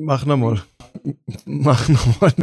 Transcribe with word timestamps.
Mach 0.00 0.24
nochmal. 0.24 0.62
Mach 1.44 1.88
nochmal. 1.88 2.32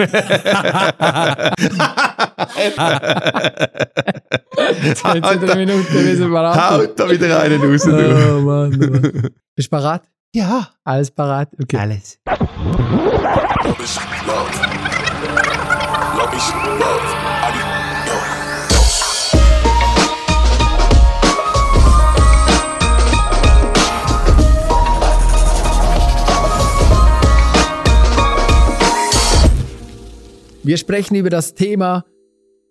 Zwei 4.95 5.55
Minuten, 5.55 5.93
wir 5.93 6.15
sind 6.17 6.31
parat. 6.31 6.71
Haut 6.71 6.99
da 6.99 7.09
wieder 7.09 7.39
einen 7.41 7.61
raus. 7.61 7.83
Du. 7.83 7.91
Oh 7.91 8.41
Mann, 8.41 8.73
oh 8.73 8.87
Mann. 8.91 9.29
Bist 9.55 9.67
du 9.67 9.77
parat? 9.77 10.03
Ja. 10.33 10.67
Alles 10.83 11.11
parat? 11.11 11.49
Okay. 11.61 11.77
Alles. 11.77 12.19
Love 12.25 13.83
is 13.83 13.97
love. 14.27 14.51
Love 16.17 16.35
is 16.35 16.53
love. 16.79 17.34
Wir 30.65 30.77
sprechen 30.77 31.13
über 31.13 31.29
das 31.29 31.53
Thema 31.53 32.05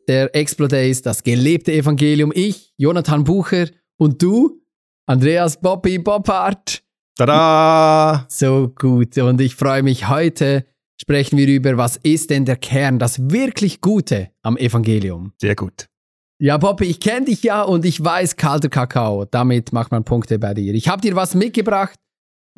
der 0.09 0.35
Explodays, 0.35 1.03
das 1.03 1.23
gelebte 1.23 1.73
Evangelium. 1.73 2.33
Ich, 2.35 2.75
Jonathan 2.77 3.23
Bucher 3.23 3.69
und 3.97 4.21
du, 4.21 4.61
Andreas 5.07 5.61
Bobby 5.61 6.01
Boppard. 6.01 6.83
Tada! 7.17 8.27
So 8.29 8.73
gut. 8.75 9.17
Und 9.19 9.41
ich 9.41 9.55
freue 9.55 9.85
mich, 9.85 10.09
heute 10.09 10.67
sprechen 11.01 11.39
wir 11.39 11.47
über, 11.47 11.77
was 11.77 11.97
ist 11.99 12.31
denn 12.31 12.45
der 12.45 12.57
Kern, 12.57 12.99
das 12.99 13.31
wirklich 13.31 13.81
Gute 13.81 14.31
am 14.43 14.57
Evangelium. 14.57 15.33
Sehr 15.41 15.55
gut. 15.55 15.87
Ja, 16.41 16.57
Bobby, 16.59 16.87
ich 16.87 16.99
kenne 16.99 17.27
dich 17.27 17.45
ja 17.45 17.63
und 17.63 17.85
ich 17.85 18.03
weiß, 18.03 18.35
kalter 18.35 18.71
Kakao. 18.71 19.25
Damit 19.25 19.73
macht 19.73 19.93
man 19.93 20.03
Punkte 20.03 20.41
bei 20.41 20.53
dir. 20.53 20.75
Ich 20.75 20.89
habe 20.89 21.01
dir 21.01 21.15
was 21.15 21.37
mitgebracht. 21.37 21.97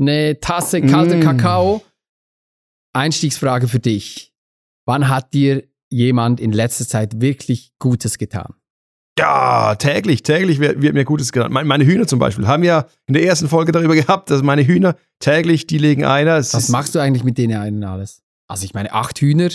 Eine 0.01 0.41
Tasse 0.41 0.81
kalter 0.81 1.19
Mm. 1.19 1.21
Kakao. 1.21 1.83
Einstiegsfrage 2.95 3.69
für 3.69 3.81
dich. 3.81 4.33
Wann 4.87 5.09
hat 5.09 5.35
dir 5.35 5.65
jemand 5.91 6.41
in 6.41 6.53
letzter 6.53 6.87
Zeit 6.87 7.21
wirklich 7.21 7.73
Gutes 7.79 8.19
getan? 8.19 8.55
Ja, 9.19 9.75
täglich, 9.77 10.23
täglich 10.23 10.61
wird, 10.61 10.83
wird 10.83 10.95
mir 10.95 11.05
Gutes 11.05 11.33
genannt. 11.33 11.53
Meine, 11.53 11.67
meine 11.67 11.87
Hühner 11.87 12.07
zum 12.07 12.19
Beispiel 12.19 12.47
haben 12.47 12.63
ja 12.63 12.87
in 13.07 13.15
der 13.15 13.25
ersten 13.25 13.49
Folge 13.49 13.73
darüber 13.73 13.95
gehabt, 13.95 14.31
dass 14.31 14.43
meine 14.43 14.67
Hühner 14.67 14.95
täglich, 15.21 15.67
die 15.67 15.79
legen 15.79 16.05
Eier. 16.05 16.37
Was 16.39 16.69
machst 16.69 16.95
du 16.95 16.99
eigentlich 16.99 17.25
mit 17.25 17.39
denen 17.39 17.57
einen 17.57 17.83
alles? 17.83 18.23
Also 18.47 18.65
ich 18.65 18.75
meine, 18.75 18.93
acht 18.93 19.19
Hühner, 19.21 19.49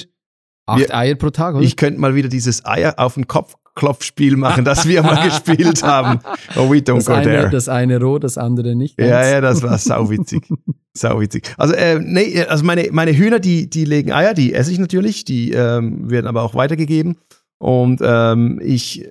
acht 0.65 0.79
Wir- 0.79 0.95
Eier 0.95 1.15
pro 1.15 1.29
Tag, 1.29 1.55
oder? 1.55 1.63
Ich 1.63 1.77
könnte 1.77 1.99
mal 1.99 2.15
wieder 2.15 2.27
dieses 2.27 2.65
Eier 2.65 2.95
auf 2.97 3.13
den 3.13 3.27
Kopfklopfspiel 3.73 4.37
machen, 4.37 4.65
das 4.65 4.87
wir 4.87 5.01
mal 5.03 5.23
gespielt 5.25 5.83
haben. 5.83 6.19
Oh, 6.55 6.69
we 6.69 6.77
don't 6.77 6.95
das, 6.95 7.05
go 7.05 7.13
eine, 7.13 7.23
there. 7.23 7.49
das 7.49 7.69
eine 7.69 7.99
rot, 8.01 8.23
das 8.23 8.37
andere 8.37 8.75
nicht. 8.75 8.99
Ja, 8.99 9.07
ganz. 9.07 9.31
ja, 9.31 9.41
das 9.41 9.63
war 9.63 9.77
sauwitzig. 9.77 10.43
sauwitzig. 10.93 11.53
Also, 11.57 11.73
äh, 11.73 11.99
nee, 11.99 12.43
also 12.43 12.63
meine, 12.63 12.89
meine 12.91 13.15
Hühner, 13.15 13.39
die, 13.39 13.69
die 13.69 13.85
legen 13.85 14.11
Eier, 14.11 14.33
die 14.33 14.53
esse 14.53 14.71
ich 14.71 14.79
natürlich, 14.79 15.25
die 15.25 15.51
ähm, 15.51 16.09
werden 16.09 16.27
aber 16.27 16.43
auch 16.43 16.55
weitergegeben. 16.55 17.17
Und 17.59 18.01
ähm, 18.03 18.59
ich, 18.63 19.05
äh, 19.05 19.09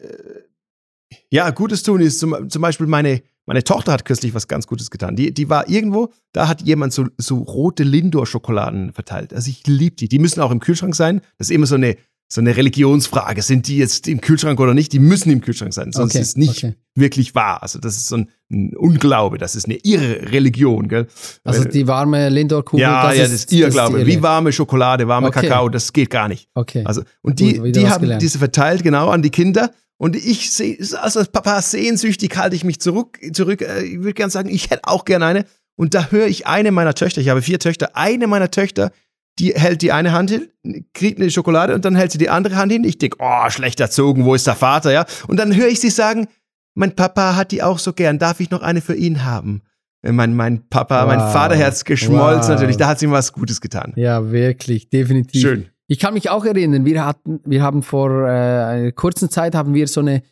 ja, 1.31 1.51
Gutes 1.51 1.83
tun 1.83 2.01
ist 2.01 2.19
zum, 2.19 2.51
zum 2.51 2.63
Beispiel 2.63 2.87
meine, 2.87 3.23
meine 3.47 3.65
Tochter 3.65 3.93
hat 3.93 4.05
kürzlich 4.05 4.35
was 4.35 4.47
ganz 4.47 4.67
Gutes 4.67 4.91
getan. 4.91 5.17
Die, 5.17 5.33
die 5.33 5.49
war 5.49 5.69
irgendwo, 5.69 6.13
da 6.33 6.49
hat 6.49 6.63
jemand 6.63 6.93
so, 6.93 7.07
so 7.17 7.39
rote 7.39 7.83
Lindor-Schokoladen 7.85 8.93
verteilt. 8.93 9.33
Also 9.33 9.51
ich 9.51 9.67
liebe 9.67 9.97
die. 9.97 10.09
Die 10.09 10.19
müssen 10.19 10.41
auch 10.41 10.51
im 10.51 10.61
Kühlschrank 10.61 10.95
sein. 10.95 11.21
Das 11.39 11.49
ist 11.49 11.55
immer 11.55 11.67
so 11.67 11.77
eine, 11.77 11.97
so 12.33 12.41
eine 12.41 12.57
Religionsfrage. 12.57 13.43
Sind 13.43 13.67
die 13.67 13.77
jetzt 13.77 14.07
im 14.07 14.21
Kühlschrank 14.21 14.61
oder 14.61 14.73
nicht? 14.73 14.93
Die 14.93 15.01
müssen 15.01 15.31
im 15.31 15.41
Kühlschrank 15.41 15.75
sein, 15.75 15.91
sonst 15.93 16.13
Okay, 16.13 16.23
ist 16.23 16.29
es 16.29 16.37
nicht 16.37 16.59
okay. 16.65 16.75
wirklich 16.95 17.35
wahr. 17.35 17.63
Also 17.63 17.81
das 17.81 17.97
ist 17.97 18.07
so 18.07 18.19
ein, 18.19 18.29
ein 18.53 18.77
Unglaube, 18.77 19.37
das 19.39 19.57
ist 19.57 19.65
eine 19.67 19.77
irre 19.83 20.31
Religion, 20.31 20.87
gell? 20.89 21.09
Also 21.43 21.65
die 21.65 21.89
warme 21.89 22.29
Lindor-Kugel, 22.29 22.83
ja, 22.83 23.09
das 23.09 23.17
ja, 23.17 23.25
ist, 23.25 23.33
das 23.33 23.41
ist 23.41 23.53
Irrglaube. 23.53 23.99
das 23.99 24.09
ist 24.09 24.15
Wie 24.17 24.23
warme 24.23 24.53
Schokolade, 24.53 25.09
warme 25.09 25.27
Okay. 25.29 25.49
Kakao, 25.49 25.69
das 25.69 25.93
geht 25.93 26.11
gar 26.11 26.29
nicht. 26.29 26.49
Okay. 26.55 26.83
Also, 26.85 27.03
und 27.23 27.41
die, 27.41 27.55
Gut, 27.59 27.75
die 27.75 27.89
haben 27.89 28.03
gelernt. 28.03 28.23
diese 28.23 28.39
verteilt, 28.39 28.83
genau, 28.85 29.09
an 29.11 29.23
die 29.23 29.31
Kinder. 29.31 29.71
Und 29.97 30.15
ich 30.17 30.51
sehe, 30.53 30.79
also 31.03 31.19
als 31.19 31.29
Papa 31.29 31.61
sehnsüchtig 31.61 32.35
halte 32.37 32.55
ich 32.57 32.65
mich 32.65 32.81
zurück, 32.81 33.19
zurück. 33.33 33.61
Äh, 33.61 33.83
Ich 33.83 33.99
würde 33.99 34.15
gerne 34.15 34.31
sagen, 34.31 34.49
ich 34.49 34.71
hätte 34.71 34.85
auch 34.85 35.05
gerne 35.05 35.27
eine. 35.27 35.45
Und 35.77 35.95
da 35.95 36.09
höre 36.11 36.27
ich 36.27 36.47
eine 36.47 36.71
meiner 36.73 36.95
Töchter, 36.95 37.21
ich 37.21 37.29
habe 37.29 37.43
vier 37.43 37.59
Töchter, 37.59 37.97
eine 37.97 38.27
meiner 38.27 38.51
Töchter, 38.51 38.93
die 39.41 39.53
hält 39.55 39.83
die 39.83 39.91
eine 39.93 40.13
Hand 40.13 40.31
hin, 40.31 40.85
kriegt 40.95 41.19
eine 41.21 41.31
Schokolade 41.31 41.75
und 41.75 41.85
dann 41.85 41.97
hält 41.97 42.13
sie 42.13 42.19
die 42.19 42.29
andere 42.31 42.57
Hand 42.57 42.71
hin. 42.73 42.85
Ich 42.85 42.99
denke, 42.99 43.17
oh, 43.21 43.49
schlecht 43.51 43.81
erzogen, 43.81 44.25
wo 44.25 44.35
ist 44.35 44.47
der 44.47 44.55
Vater, 44.55 44.93
ja? 44.93 45.07
Und 45.27 45.39
dann 45.39 45.55
höre 45.57 45.69
ich 45.69 45.81
sie 45.81 45.91
sagen, 45.91 46.29
mein 46.75 46.95
Papa 46.95 47.35
hat 47.35 47.51
die 47.51 47.63
auch 47.63 47.79
so 47.79 47.93
gern, 47.93 48.19
darf 48.19 48.39
ich 48.41 48.51
noch 48.51 48.63
eine 48.63 48.81
für 48.81 48.95
ihn 48.95 49.25
haben? 49.25 49.63
Äh, 50.03 50.13
Mein, 50.13 50.35
mein 50.37 50.69
Papa, 50.69 51.05
mein 51.07 51.19
Wow. 51.19 51.33
Vaterherz 51.33 51.85
geschmolzen 51.85 52.43
Wow. 52.43 52.49
natürlich, 52.61 52.77
da 52.77 52.89
hat 52.89 52.99
sie 53.01 53.07
ihm 53.07 53.13
was 53.13 53.33
Gutes 53.33 53.61
getan. 53.61 53.93
ja, 53.97 54.31
wirklich, 54.31 54.89
definitiv. 54.91 55.41
Schön. 55.43 55.67
Ich 55.89 55.99
kann 55.99 56.15
mich 56.15 56.31
auch 56.31 56.45
erinnern, 56.45 56.85
wir 56.85 57.05
hatten, 57.05 57.41
wir 57.45 57.63
haben 57.63 57.83
vor 57.83 58.11
äh, 58.29 58.31
einer 58.31 58.93
kurzen 58.93 59.29
Zeit 59.31 59.55
haben 59.57 59.75
wir 59.75 59.89
so 59.89 60.01
eine 60.01 60.23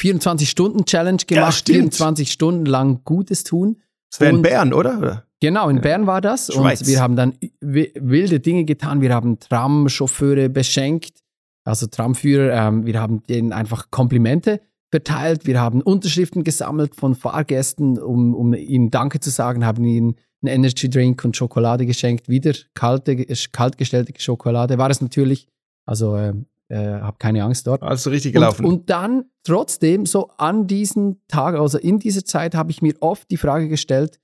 24-Stunden-Challenge 0.00 1.22
gemacht, 1.26 1.54
stimmt. 1.54 1.94
24 1.94 2.30
Stunden 2.32 2.66
lang 2.66 3.00
Gutes 3.04 3.44
tun. 3.44 3.78
Das 4.10 4.20
wäre 4.20 4.30
in 4.30 4.36
Und- 4.36 4.42
Bern, 4.42 4.72
oder? 4.72 5.24
Genau, 5.40 5.68
in 5.68 5.80
Bern 5.80 6.06
war 6.06 6.20
das. 6.20 6.52
Schweiz. 6.52 6.80
Und 6.80 6.88
wir 6.88 7.00
haben 7.00 7.14
dann 7.16 7.34
wi- 7.60 7.92
wilde 7.94 8.40
Dinge 8.40 8.64
getan. 8.64 9.00
Wir 9.00 9.14
haben 9.14 9.38
Tramchauffeure 9.38 10.48
beschenkt, 10.48 11.20
also 11.64 11.86
Tramführer. 11.86 12.52
Ähm, 12.52 12.86
wir 12.86 13.00
haben 13.00 13.22
denen 13.24 13.52
einfach 13.52 13.90
Komplimente 13.90 14.60
verteilt. 14.90 15.46
Wir 15.46 15.60
haben 15.60 15.80
Unterschriften 15.82 16.42
gesammelt 16.44 16.96
von 16.96 17.14
Fahrgästen, 17.14 17.98
um, 17.98 18.34
um 18.34 18.54
ihnen 18.54 18.90
Danke 18.90 19.20
zu 19.20 19.30
sagen, 19.30 19.64
haben 19.64 19.84
ihnen 19.84 20.16
einen 20.42 20.54
Energy 20.54 20.88
Drink 20.88 21.24
und 21.24 21.36
Schokolade 21.36 21.84
geschenkt. 21.86 22.28
Wieder 22.28 22.52
kalte, 22.74 23.24
kaltgestellte 23.52 24.12
Schokolade 24.20 24.78
war 24.78 24.90
es 24.90 25.00
natürlich. 25.00 25.46
Also 25.86 26.16
äh, 26.16 26.32
äh, 26.68 27.00
habe 27.00 27.16
keine 27.18 27.44
Angst 27.44 27.66
dort. 27.66 27.82
Also 27.82 28.10
richtig 28.10 28.30
Und, 28.30 28.40
gelaufen. 28.40 28.64
und 28.66 28.90
dann 28.90 29.24
trotzdem, 29.44 30.04
so 30.06 30.28
an 30.36 30.66
diesen 30.66 31.20
Tag, 31.28 31.54
also 31.54 31.78
in 31.78 31.98
dieser 31.98 32.24
Zeit, 32.24 32.54
habe 32.54 32.70
ich 32.70 32.82
mir 32.82 32.94
oft 33.00 33.30
die 33.30 33.36
Frage 33.36 33.68
gestellt, 33.68 34.18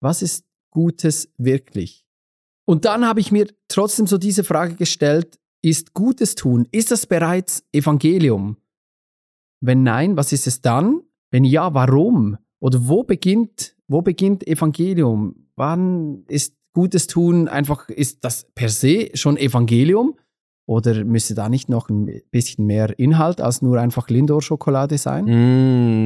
was 0.00 0.22
ist 0.22 0.44
Gutes 0.72 1.32
wirklich? 1.38 2.04
Und 2.64 2.84
dann 2.84 3.06
habe 3.06 3.20
ich 3.20 3.30
mir 3.30 3.46
trotzdem 3.68 4.08
so 4.08 4.18
diese 4.18 4.42
Frage 4.42 4.74
gestellt, 4.74 5.38
ist 5.62 5.94
Gutes 5.94 6.34
tun, 6.34 6.66
ist 6.72 6.90
das 6.90 7.06
bereits 7.06 7.64
Evangelium? 7.72 8.56
Wenn 9.60 9.84
nein, 9.84 10.16
was 10.16 10.32
ist 10.32 10.48
es 10.48 10.60
dann? 10.60 11.02
Wenn 11.30 11.44
ja, 11.44 11.72
warum? 11.72 12.36
Oder 12.60 12.88
wo 12.88 13.04
beginnt, 13.04 13.76
wo 13.86 14.02
beginnt 14.02 14.46
Evangelium? 14.46 15.46
Wann 15.54 16.24
ist 16.26 16.56
Gutes 16.74 17.06
tun 17.06 17.48
einfach, 17.48 17.88
ist 17.88 18.24
das 18.24 18.46
per 18.54 18.68
se 18.68 19.10
schon 19.14 19.36
Evangelium? 19.36 20.16
Oder 20.66 21.04
müsste 21.04 21.34
da 21.34 21.48
nicht 21.48 21.68
noch 21.68 21.88
ein 21.88 22.22
bisschen 22.30 22.66
mehr 22.66 22.98
Inhalt 22.98 23.40
als 23.40 23.62
nur 23.62 23.80
einfach 23.80 24.08
Lindor-Schokolade 24.08 24.96
sein? 24.96 25.24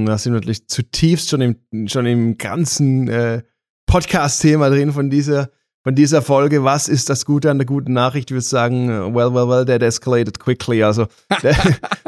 Mm, 0.02 0.06
da 0.06 0.18
sind 0.18 0.32
wir 0.32 0.40
natürlich 0.40 0.66
zutiefst 0.66 1.28
schon 1.28 1.40
im, 1.40 1.88
schon 1.88 2.06
im 2.06 2.38
ganzen 2.38 3.08
äh, 3.08 3.42
Podcast-Thema 3.86 4.68
drin 4.70 4.92
von 4.92 5.10
dieser, 5.10 5.50
von 5.82 5.94
dieser 5.94 6.22
Folge. 6.22 6.64
Was 6.64 6.88
ist 6.88 7.08
das 7.08 7.24
Gute 7.24 7.50
an 7.50 7.58
der 7.58 7.66
guten 7.66 7.92
Nachricht? 7.92 8.30
Ich 8.30 8.34
würde 8.34 8.44
sagen, 8.44 8.88
äh, 8.88 9.14
well, 9.14 9.32
well, 9.32 9.48
well, 9.48 9.64
that 9.64 9.82
escalated 9.82 10.38
quickly. 10.38 10.82
Also, 10.82 11.06
ich 11.30 11.42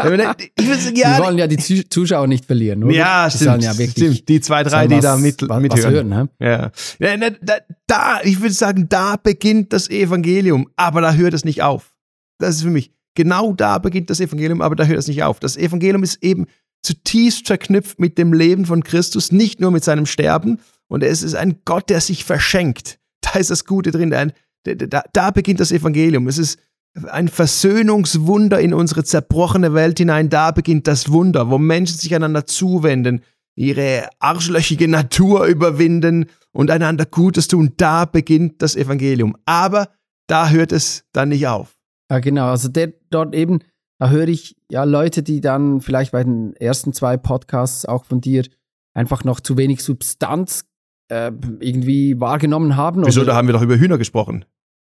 würde 0.04 0.24
sagen, 0.24 0.96
Wir 0.96 1.18
wollen 1.18 1.38
ja 1.38 1.46
die 1.46 1.56
Zu- 1.56 1.88
Zuschauer 1.88 2.26
nicht 2.26 2.44
verlieren, 2.44 2.84
oder? 2.84 2.94
ja, 2.94 3.28
Die 3.28 3.36
stimmt, 3.36 3.62
ja 3.62 3.76
wirklich 3.78 3.90
stimmt. 3.92 4.28
Die 4.28 4.40
zwei, 4.40 4.62
drei, 4.64 4.86
die 4.86 4.96
was, 4.96 5.02
da 5.02 5.16
mit, 5.16 5.48
was, 5.48 5.60
mithören. 5.62 5.84
was 5.84 5.92
hören. 5.92 6.08
Ne? 6.08 6.28
Ja. 6.40 6.70
ja 6.98 7.16
na, 7.16 7.30
da, 7.40 7.54
da, 7.86 8.20
ich 8.24 8.40
würde 8.40 8.54
sagen, 8.54 8.88
da 8.88 9.16
beginnt 9.16 9.72
das 9.72 9.88
Evangelium, 9.88 10.68
aber 10.76 11.00
da 11.00 11.12
hört 11.14 11.34
es 11.34 11.44
nicht 11.44 11.62
auf. 11.62 11.94
Das 12.38 12.56
ist 12.56 12.62
für 12.62 12.70
mich. 12.70 12.92
Genau 13.14 13.52
da 13.52 13.78
beginnt 13.78 14.10
das 14.10 14.20
Evangelium, 14.20 14.62
aber 14.62 14.76
da 14.76 14.84
hört 14.84 14.98
es 14.98 15.08
nicht 15.08 15.24
auf. 15.24 15.40
Das 15.40 15.56
Evangelium 15.56 16.04
ist 16.04 16.22
eben 16.22 16.46
zutiefst 16.82 17.48
verknüpft 17.48 17.98
mit 17.98 18.16
dem 18.16 18.32
Leben 18.32 18.64
von 18.64 18.84
Christus, 18.84 19.32
nicht 19.32 19.60
nur 19.60 19.72
mit 19.72 19.82
seinem 19.82 20.06
Sterben. 20.06 20.60
Und 20.88 21.02
es 21.02 21.22
ist 21.22 21.34
ein 21.34 21.60
Gott, 21.64 21.90
der 21.90 22.00
sich 22.00 22.24
verschenkt. 22.24 22.98
Da 23.20 23.38
ist 23.38 23.50
das 23.50 23.66
Gute 23.66 23.90
drin. 23.90 24.14
Ein, 24.14 24.32
da, 24.64 25.02
da, 25.12 25.30
beginnt 25.30 25.60
das 25.60 25.70
Evangelium. 25.70 26.28
Es 26.28 26.38
ist 26.38 26.58
ein 27.10 27.28
Versöhnungswunder 27.28 28.58
in 28.58 28.72
unsere 28.72 29.04
zerbrochene 29.04 29.74
Welt 29.74 29.98
hinein. 29.98 30.30
Da 30.30 30.50
beginnt 30.50 30.86
das 30.86 31.12
Wunder, 31.12 31.50
wo 31.50 31.58
Menschen 31.58 31.98
sich 31.98 32.14
einander 32.14 32.46
zuwenden, 32.46 33.22
ihre 33.54 34.08
arschlöchige 34.18 34.88
Natur 34.88 35.44
überwinden 35.44 36.26
und 36.52 36.70
einander 36.70 37.04
Gutes 37.04 37.48
tun. 37.48 37.74
Da 37.76 38.04
beginnt 38.04 38.62
das 38.62 38.76
Evangelium. 38.76 39.36
Aber 39.44 39.88
da 40.26 40.48
hört 40.48 40.72
es 40.72 41.04
dann 41.12 41.30
nicht 41.30 41.46
auf. 41.48 41.76
Ja, 42.10 42.20
genau. 42.20 42.48
Also 42.48 42.68
der 42.68 42.92
dort 43.10 43.34
eben, 43.34 43.60
da 43.98 44.10
höre 44.10 44.28
ich 44.28 44.56
ja 44.70 44.84
Leute, 44.84 45.22
die 45.22 45.40
dann 45.40 45.80
vielleicht 45.80 46.12
bei 46.12 46.24
den 46.24 46.54
ersten 46.56 46.92
zwei 46.92 47.16
Podcasts 47.16 47.84
auch 47.84 48.04
von 48.04 48.20
dir 48.20 48.44
einfach 48.94 49.24
noch 49.24 49.40
zu 49.40 49.56
wenig 49.56 49.82
Substanz 49.82 50.64
äh, 51.08 51.32
irgendwie 51.60 52.20
wahrgenommen 52.20 52.76
haben. 52.76 53.04
Wieso? 53.06 53.20
oder- 53.20 53.32
Da 53.32 53.36
haben 53.36 53.48
wir 53.48 53.52
doch 53.52 53.62
über 53.62 53.76
Hühner 53.78 53.98
gesprochen. 53.98 54.44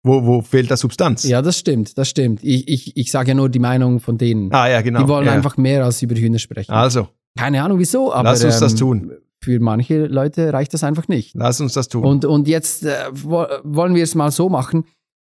Wo, 0.04 0.26
wo 0.26 0.40
fehlt 0.42 0.68
da 0.70 0.76
Substanz? 0.76 1.22
Ja, 1.24 1.42
das 1.42 1.58
stimmt, 1.58 1.96
das 1.96 2.08
stimmt. 2.08 2.42
Ich, 2.42 2.66
ich, 2.66 2.96
ich 2.96 3.10
sage 3.12 3.28
ja 3.28 3.34
nur 3.34 3.48
die 3.48 3.60
Meinung 3.60 4.00
von 4.00 4.18
denen. 4.18 4.52
Ah, 4.52 4.68
ja, 4.68 4.80
genau. 4.82 5.02
die 5.02 5.08
wollen 5.08 5.26
ja. 5.26 5.32
einfach 5.32 5.56
mehr 5.56 5.84
als 5.84 6.02
über 6.02 6.16
Hühner 6.16 6.40
sprechen. 6.40 6.72
Also, 6.72 7.08
Keine 7.38 7.62
Ahnung 7.62 7.78
wieso, 7.78 8.12
aber 8.12 8.30
Lass 8.30 8.42
uns 8.42 8.58
das 8.58 8.72
ähm, 8.72 8.78
tun. 8.78 9.12
für 9.40 9.60
manche 9.60 10.06
Leute 10.06 10.52
reicht 10.52 10.74
das 10.74 10.82
einfach 10.82 11.06
nicht. 11.06 11.36
Lass 11.36 11.60
uns 11.60 11.74
das 11.74 11.86
tun. 11.88 12.04
Und, 12.04 12.24
und 12.24 12.48
jetzt 12.48 12.84
äh, 12.84 12.94
wo, 13.12 13.46
wollen 13.62 13.94
wir 13.94 14.02
es 14.02 14.16
mal 14.16 14.32
so 14.32 14.48
machen. 14.48 14.84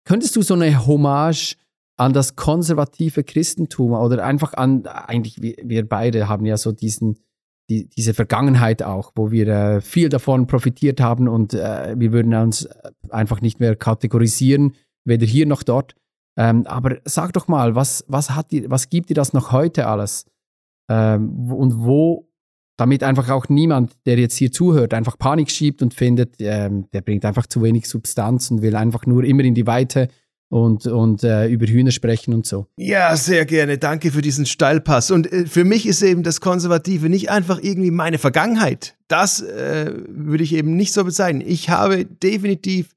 Könntest 0.03 0.35
du 0.35 0.41
so 0.41 0.53
eine 0.53 0.85
Hommage 0.85 1.55
an 1.95 2.11
das 2.11 2.35
konservative 2.35 3.23
Christentum 3.23 3.93
oder 3.93 4.23
einfach 4.23 4.53
an, 4.53 4.85
eigentlich 4.85 5.41
wir, 5.41 5.55
wir 5.63 5.87
beide 5.87 6.27
haben 6.27 6.45
ja 6.45 6.57
so 6.57 6.73
diesen, 6.73 7.17
die, 7.69 7.87
diese 7.89 8.13
Vergangenheit 8.13 8.81
auch, 8.81 9.11
wo 9.15 9.31
wir 9.31 9.47
äh, 9.47 9.81
viel 9.81 10.09
davon 10.09 10.47
profitiert 10.47 11.01
haben 11.01 11.27
und 11.27 11.53
äh, 11.53 11.95
wir 11.97 12.11
würden 12.11 12.33
uns 12.33 12.67
einfach 13.09 13.41
nicht 13.41 13.59
mehr 13.59 13.75
kategorisieren, 13.75 14.73
weder 15.03 15.25
hier 15.25 15.45
noch 15.45 15.63
dort. 15.63 15.95
Ähm, 16.37 16.65
aber 16.67 16.97
sag 17.05 17.33
doch 17.33 17.47
mal, 17.47 17.75
was, 17.75 18.05
was, 18.07 18.31
hat 18.31 18.51
die, 18.51 18.69
was 18.69 18.89
gibt 18.89 19.09
dir 19.09 19.15
das 19.15 19.33
noch 19.33 19.51
heute 19.51 19.87
alles? 19.87 20.25
Ähm, 20.89 21.51
und 21.51 21.83
wo, 21.83 22.29
damit 22.77 23.03
einfach 23.03 23.29
auch 23.29 23.49
niemand, 23.49 23.93
der 24.05 24.17
jetzt 24.17 24.37
hier 24.37 24.51
zuhört, 24.51 24.93
einfach 24.93 25.17
Panik 25.17 25.49
schiebt 25.49 25.81
und 25.81 25.93
findet, 25.93 26.35
ähm, 26.39 26.89
der 26.91 27.01
bringt 27.01 27.25
einfach 27.25 27.47
zu 27.47 27.63
wenig 27.63 27.89
Substanz 27.89 28.51
und 28.51 28.61
will 28.61 28.75
einfach 28.75 29.05
nur 29.05 29.23
immer 29.23 29.43
in 29.43 29.55
die 29.55 29.67
Weite 29.67 30.09
und, 30.49 30.87
und 30.87 31.23
äh, 31.23 31.47
über 31.47 31.65
Hühner 31.65 31.91
sprechen 31.91 32.33
und 32.33 32.45
so. 32.45 32.67
Ja, 32.77 33.15
sehr 33.17 33.45
gerne. 33.45 33.77
Danke 33.77 34.11
für 34.11 34.21
diesen 34.21 34.45
Steilpass. 34.45 35.11
Und 35.11 35.31
äh, 35.31 35.45
für 35.45 35.65
mich 35.65 35.85
ist 35.85 36.01
eben 36.01 36.23
das 36.23 36.41
Konservative 36.41 37.09
nicht 37.09 37.29
einfach 37.29 37.59
irgendwie 37.61 37.91
meine 37.91 38.17
Vergangenheit. 38.17 38.95
Das 39.07 39.41
äh, 39.41 39.93
würde 40.07 40.43
ich 40.43 40.53
eben 40.53 40.75
nicht 40.75 40.93
so 40.93 41.03
bezeichnen. 41.03 41.41
Ich 41.45 41.69
habe 41.69 42.05
definitiv 42.05 42.89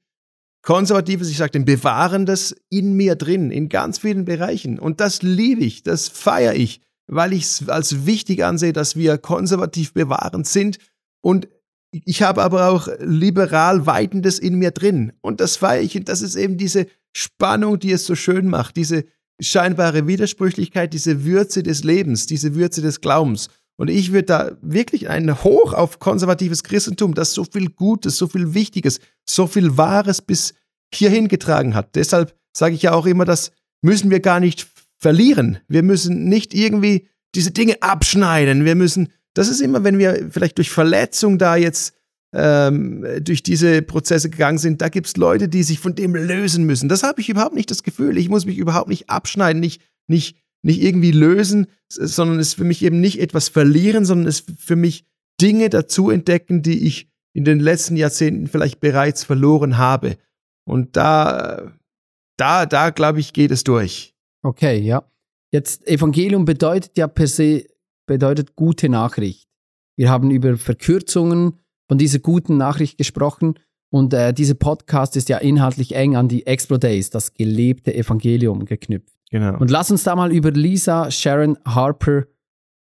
Konservatives, 0.63 1.29
ich 1.29 1.37
sage 1.37 1.51
den 1.51 1.65
Bewahrendes 1.65 2.55
in 2.69 2.93
mir 2.93 3.15
drin, 3.15 3.51
in 3.51 3.67
ganz 3.67 3.97
vielen 3.97 4.25
Bereichen. 4.25 4.79
Und 4.79 4.99
das 4.99 5.21
liebe 5.23 5.63
ich, 5.63 5.83
das 5.83 6.07
feiere 6.07 6.53
ich, 6.53 6.81
weil 7.07 7.33
ich 7.33 7.43
es 7.43 7.67
als 7.67 8.05
wichtig 8.05 8.43
ansehe, 8.45 8.71
dass 8.71 8.95
wir 8.95 9.17
konservativ 9.17 9.93
bewahrend 9.93 10.47
sind. 10.47 10.77
Und 11.21 11.47
ich 11.91 12.21
habe 12.21 12.41
aber 12.41 12.69
auch 12.69 12.87
liberal 12.99 13.85
Weitendes 13.85 14.39
in 14.39 14.55
mir 14.55 14.71
drin. 14.71 15.13
Und 15.21 15.41
das 15.41 15.57
feiere 15.57 15.81
ich. 15.81 15.97
Und 15.97 16.09
das 16.09 16.21
ist 16.21 16.35
eben 16.35 16.57
diese 16.57 16.87
Spannung, 17.15 17.79
die 17.79 17.91
es 17.91 18.05
so 18.05 18.15
schön 18.15 18.47
macht, 18.47 18.77
diese 18.77 19.03
scheinbare 19.41 20.07
Widersprüchlichkeit, 20.07 20.93
diese 20.93 21.25
Würze 21.25 21.63
des 21.63 21.83
Lebens, 21.83 22.27
diese 22.27 22.55
Würze 22.55 22.81
des 22.81 23.01
Glaubens. 23.01 23.49
Und 23.77 23.89
ich 23.89 24.11
würde 24.11 24.25
da 24.25 24.51
wirklich 24.61 25.09
ein 25.09 25.43
Hoch 25.43 25.73
auf 25.73 25.99
konservatives 25.99 26.63
Christentum, 26.63 27.13
das 27.13 27.33
so 27.33 27.43
viel 27.43 27.69
Gutes, 27.69 28.17
so 28.17 28.27
viel 28.27 28.53
Wichtiges, 28.53 28.99
so 29.27 29.47
viel 29.47 29.75
Wahres 29.77 30.21
bis 30.21 30.53
hierhin 30.93 31.27
getragen 31.27 31.73
hat. 31.73 31.95
Deshalb 31.95 32.35
sage 32.55 32.75
ich 32.75 32.83
ja 32.83 32.93
auch 32.93 33.05
immer, 33.05 33.25
das 33.25 33.51
müssen 33.81 34.11
wir 34.11 34.19
gar 34.19 34.39
nicht 34.39 34.67
verlieren. 34.97 35.57
Wir 35.67 35.83
müssen 35.83 36.25
nicht 36.25 36.53
irgendwie 36.53 37.07
diese 37.33 37.51
Dinge 37.51 37.81
abschneiden. 37.81 38.65
Wir 38.65 38.75
müssen, 38.75 39.09
das 39.33 39.47
ist 39.47 39.61
immer, 39.61 39.83
wenn 39.83 39.97
wir 39.97 40.29
vielleicht 40.29 40.57
durch 40.57 40.69
Verletzung 40.69 41.37
da 41.37 41.55
jetzt 41.55 41.95
ähm, 42.33 43.05
durch 43.21 43.43
diese 43.43 43.81
Prozesse 43.81 44.29
gegangen 44.29 44.57
sind, 44.57 44.81
da 44.81 44.89
gibt 44.89 45.07
es 45.07 45.17
Leute, 45.17 45.49
die 45.49 45.63
sich 45.63 45.79
von 45.79 45.95
dem 45.95 46.15
lösen 46.15 46.65
müssen. 46.65 46.89
Das 46.89 47.03
habe 47.03 47.21
ich 47.21 47.29
überhaupt 47.29 47.55
nicht 47.55 47.71
das 47.71 47.83
Gefühl. 47.83 48.17
Ich 48.17 48.29
muss 48.29 48.45
mich 48.45 48.57
überhaupt 48.57 48.89
nicht 48.89 49.09
abschneiden, 49.09 49.59
nicht, 49.59 49.81
nicht, 50.07 50.37
nicht 50.61 50.81
irgendwie 50.81 51.11
lösen, 51.11 51.67
sondern 51.89 52.39
es 52.39 52.49
ist 52.49 52.53
für 52.55 52.63
mich 52.63 52.83
eben 52.83 53.01
nicht 53.01 53.19
etwas 53.19 53.49
verlieren, 53.49 54.05
sondern 54.05 54.27
es 54.27 54.41
ist 54.41 54.51
für 54.59 54.75
mich 54.75 55.05
Dinge 55.41 55.69
dazu 55.69 56.09
entdecken, 56.09 56.61
die 56.61 56.85
ich 56.85 57.09
in 57.33 57.43
den 57.43 57.59
letzten 57.59 57.95
Jahrzehnten 57.95 58.47
vielleicht 58.47 58.79
bereits 58.79 59.23
verloren 59.23 59.77
habe. 59.77 60.17
Und 60.65 60.95
da, 60.95 61.73
da, 62.37 62.65
da 62.65 62.89
glaube 62.91 63.19
ich, 63.19 63.33
geht 63.33 63.51
es 63.51 63.63
durch. 63.63 64.13
Okay, 64.43 64.79
ja. 64.79 65.03
Jetzt 65.51 65.85
Evangelium 65.87 66.45
bedeutet 66.45 66.97
ja 66.97 67.07
per 67.07 67.27
se, 67.27 67.65
bedeutet 68.05 68.55
gute 68.55 68.89
Nachricht. 68.89 69.47
Wir 69.97 70.09
haben 70.09 70.31
über 70.31 70.57
Verkürzungen 70.57 71.59
von 71.87 71.97
dieser 71.97 72.19
guten 72.19 72.57
Nachricht 72.57 72.97
gesprochen. 72.97 73.55
Und 73.93 74.13
äh, 74.13 74.33
dieser 74.33 74.53
Podcast 74.53 75.17
ist 75.17 75.27
ja 75.27 75.37
inhaltlich 75.37 75.95
eng 75.95 76.15
an 76.15 76.29
die 76.29 76.47
Explo 76.47 76.77
Days, 76.77 77.09
das 77.09 77.33
gelebte 77.33 77.93
Evangelium, 77.93 78.65
geknüpft. 78.65 79.13
Genau. 79.29 79.57
Und 79.57 79.69
lass 79.69 79.91
uns 79.91 80.03
da 80.03 80.15
mal 80.15 80.31
über 80.31 80.51
Lisa 80.51 81.11
Sharon 81.11 81.57
Harper 81.65 82.23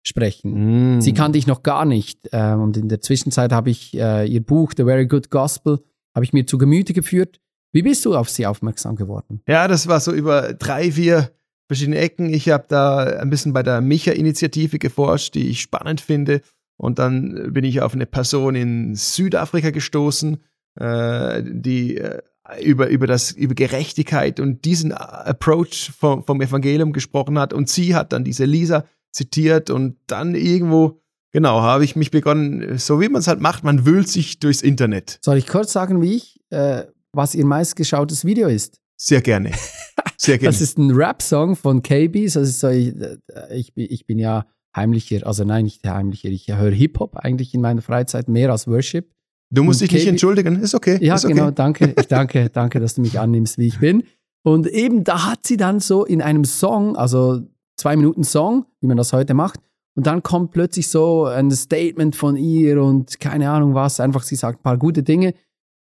sprechen. 0.03 0.97
Mm. 0.97 1.01
Sie 1.01 1.13
kannte 1.13 1.37
ich 1.37 1.47
noch 1.47 1.63
gar 1.63 1.85
nicht. 1.85 2.29
Äh, 2.33 2.53
und 2.53 2.77
in 2.77 2.89
der 2.89 3.01
Zwischenzeit 3.01 3.51
habe 3.51 3.69
ich 3.69 3.97
äh, 3.97 4.25
ihr 4.25 4.43
Buch 4.43 4.73
The 4.75 4.83
Very 4.83 5.07
Good 5.07 5.29
Gospel 5.29 5.79
habe 6.15 6.25
ich 6.25 6.33
mir 6.33 6.47
zu 6.47 6.57
Gemüte 6.57 6.93
geführt. 6.93 7.39
Wie 7.71 7.83
bist 7.83 8.03
du 8.05 8.15
auf 8.15 8.29
sie 8.29 8.47
aufmerksam 8.47 8.95
geworden? 8.95 9.41
Ja, 9.47 9.67
das 9.67 9.87
war 9.87 9.99
so 9.99 10.11
über 10.11 10.53
drei, 10.53 10.91
vier 10.91 11.29
verschiedene 11.67 11.97
Ecken. 11.97 12.33
Ich 12.33 12.49
habe 12.49 12.65
da 12.67 13.03
ein 13.03 13.29
bisschen 13.29 13.53
bei 13.53 13.63
der 13.63 13.81
Micha-Initiative 13.81 14.79
geforscht, 14.79 15.35
die 15.35 15.49
ich 15.49 15.61
spannend 15.61 16.01
finde. 16.01 16.41
Und 16.77 16.99
dann 16.99 17.53
bin 17.53 17.63
ich 17.63 17.81
auf 17.81 17.93
eine 17.93 18.05
Person 18.05 18.55
in 18.55 18.95
Südafrika 18.95 19.71
gestoßen, 19.71 20.37
äh, 20.79 21.43
die 21.43 21.97
äh, 21.97 22.21
über, 22.61 22.87
über, 22.87 23.07
das, 23.07 23.31
über 23.31 23.55
Gerechtigkeit 23.55 24.39
und 24.39 24.63
diesen 24.63 24.91
Approach 24.93 25.91
vom, 25.97 26.23
vom 26.23 26.41
Evangelium 26.41 26.93
gesprochen 26.93 27.39
hat. 27.39 27.51
Und 27.51 27.69
sie 27.69 27.95
hat 27.95 28.13
dann 28.13 28.23
diese 28.23 28.45
Lisa 28.45 28.85
zitiert 29.11 29.69
und 29.69 29.97
dann 30.07 30.35
irgendwo, 30.35 31.01
genau, 31.31 31.61
habe 31.61 31.83
ich 31.83 31.95
mich 31.95 32.11
begonnen, 32.11 32.77
so 32.77 33.01
wie 33.01 33.09
man 33.09 33.19
es 33.19 33.27
halt 33.27 33.41
macht, 33.41 33.63
man 33.63 33.85
wühlt 33.85 34.07
sich 34.07 34.39
durchs 34.39 34.61
Internet. 34.61 35.19
Soll 35.21 35.37
ich 35.37 35.47
kurz 35.47 35.73
sagen, 35.73 36.01
wie 36.01 36.15
ich, 36.15 36.39
äh, 36.51 36.83
was 37.11 37.35
ihr 37.35 37.45
meistgeschautes 37.45 38.23
Video 38.23 38.47
ist? 38.47 38.79
Sehr 38.95 39.21
gerne. 39.21 39.51
Sehr 40.17 40.37
gerne. 40.37 40.51
Das 40.51 40.61
ist 40.61 40.77
ein 40.77 40.91
Rap-Song 40.91 41.55
von 41.55 41.81
KB. 41.81 42.25
Das 42.25 42.35
ist 42.35 42.59
so, 42.59 42.69
ich, 42.69 42.95
äh, 42.95 43.17
ich, 43.55 43.73
bin- 43.73 43.87
ich 43.89 44.05
bin 44.05 44.19
ja 44.19 44.45
heimlicher, 44.75 45.25
also 45.25 45.43
nein, 45.43 45.65
nicht 45.65 45.85
heimlicher, 45.87 46.29
ich 46.29 46.47
höre 46.47 46.71
Hip-Hop 46.71 47.17
eigentlich 47.17 47.53
in 47.53 47.61
meiner 47.61 47.81
Freizeit 47.81 48.27
mehr 48.29 48.51
als 48.51 48.67
Worship. 48.67 49.11
Du 49.49 49.63
musst 49.63 49.81
Und 49.81 49.91
dich 49.91 49.99
nicht 49.99 50.07
entschuldigen, 50.07 50.59
ist 50.61 50.75
okay. 50.75 50.97
Ja, 51.01 51.15
ist 51.15 51.25
okay. 51.25 51.33
genau, 51.33 51.51
danke. 51.51 51.93
Ich 51.99 52.07
danke, 52.07 52.49
danke, 52.49 52.79
dass 52.79 52.95
du 52.95 53.01
mich 53.01 53.19
annimmst, 53.19 53.57
wie 53.57 53.67
ich 53.67 53.79
bin. 53.79 54.03
Und 54.43 54.67
eben 54.67 55.03
da 55.03 55.25
hat 55.25 55.45
sie 55.47 55.57
dann 55.57 55.79
so 55.79 56.05
in 56.05 56.21
einem 56.21 56.45
Song, 56.45 56.95
also 56.95 57.41
zwei 57.77 57.95
Minuten 57.95 58.23
Song, 58.23 58.65
wie 58.81 58.87
man 58.87 58.97
das 58.97 59.13
heute 59.13 59.33
macht, 59.33 59.59
und 59.95 60.05
dann 60.05 60.21
kommt 60.21 60.51
plötzlich 60.51 60.89
so 60.89 61.25
ein 61.25 61.49
Statement 61.49 62.15
von 62.15 62.35
ihr 62.37 62.81
und 62.83 63.19
keine 63.19 63.49
Ahnung 63.49 63.73
was, 63.73 63.99
einfach 63.99 64.21
sie 64.23 64.35
sagt 64.35 64.59
ein 64.59 64.63
paar 64.63 64.77
gute 64.77 65.01
Dinge. 65.01 65.33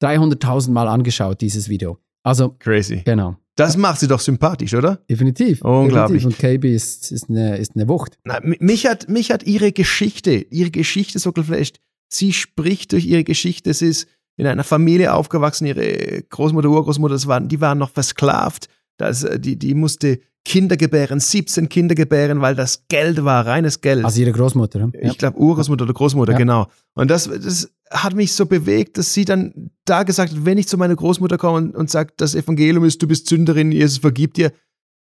300.000 0.03 0.71
Mal 0.71 0.87
angeschaut, 0.87 1.41
dieses 1.41 1.69
Video. 1.69 1.97
Also, 2.23 2.55
Crazy. 2.59 3.01
genau. 3.05 3.37
Das 3.55 3.77
macht 3.77 3.99
sie 4.01 4.07
doch 4.07 4.19
sympathisch, 4.19 4.73
oder? 4.73 4.97
Definitiv. 5.09 5.61
Unglaublich. 5.61 6.23
Definitiv. 6.23 6.43
Und 6.43 6.61
KB 6.61 6.75
ist, 6.75 7.11
ist, 7.11 7.29
eine, 7.29 7.57
ist 7.57 7.71
eine 7.75 7.87
Wucht. 7.87 8.17
Na, 8.25 8.39
mi- 8.41 8.57
mich, 8.59 8.85
hat, 8.85 9.07
mich 9.07 9.31
hat 9.31 9.43
ihre 9.43 9.71
Geschichte, 9.71 10.31
ihre 10.49 10.71
Geschichte 10.71 11.19
so 11.19 11.31
geflasht. 11.31 11.77
Sie 12.09 12.33
spricht 12.33 12.91
durch 12.91 13.05
ihre 13.05 13.23
Geschichte. 13.23 13.73
Sie 13.73 13.87
ist 13.87 14.07
in 14.37 14.45
einer 14.45 14.65
Familie 14.65 15.13
aufgewachsen. 15.13 15.65
Ihre 15.67 16.23
Großmutter, 16.29 16.69
Urgroßmutter, 16.69 17.13
das 17.15 17.27
waren, 17.27 17.47
die 17.47 17.61
waren 17.61 17.77
noch 17.77 17.91
versklavt. 17.91 18.67
Das, 18.97 19.23
äh, 19.23 19.39
die, 19.39 19.57
die 19.57 19.73
musste 19.73 20.19
Kinder 20.47 20.77
gebären, 20.77 21.19
17 21.19 21.69
Kinder 21.69 21.95
gebären, 21.95 22.39
weil 22.39 22.53
das 22.53 22.87
Geld 22.87 23.23
war, 23.25 23.47
reines 23.47 23.81
Geld. 23.81 24.05
Also 24.05 24.21
ihre 24.21 24.31
Großmutter. 24.31 24.77
ne? 24.77 24.91
Ich 25.01 25.17
glaube, 25.17 25.39
Urgroßmutter 25.39 25.85
oder 25.85 25.93
Großmutter, 25.93 26.33
Ja. 26.33 26.37
genau. 26.37 26.67
Und 26.93 27.09
das, 27.09 27.23
das 27.27 27.71
hat 27.89 28.13
mich 28.13 28.33
so 28.33 28.45
bewegt, 28.45 28.97
dass 28.99 29.11
sie 29.13 29.25
dann 29.25 29.71
da 29.85 30.03
gesagt 30.03 30.31
hat, 30.33 30.45
wenn 30.45 30.59
ich 30.59 30.67
zu 30.67 30.77
meiner 30.77 30.95
Großmutter 30.95 31.37
komme 31.39 31.57
und, 31.57 31.75
und 31.75 31.89
sage, 31.89 32.13
das 32.17 32.35
Evangelium 32.35 32.85
ist, 32.85 33.01
du 33.01 33.07
bist 33.07 33.27
Sünderin, 33.27 33.71
Jesus 33.71 33.97
vergibt 33.97 34.37
dir, 34.37 34.51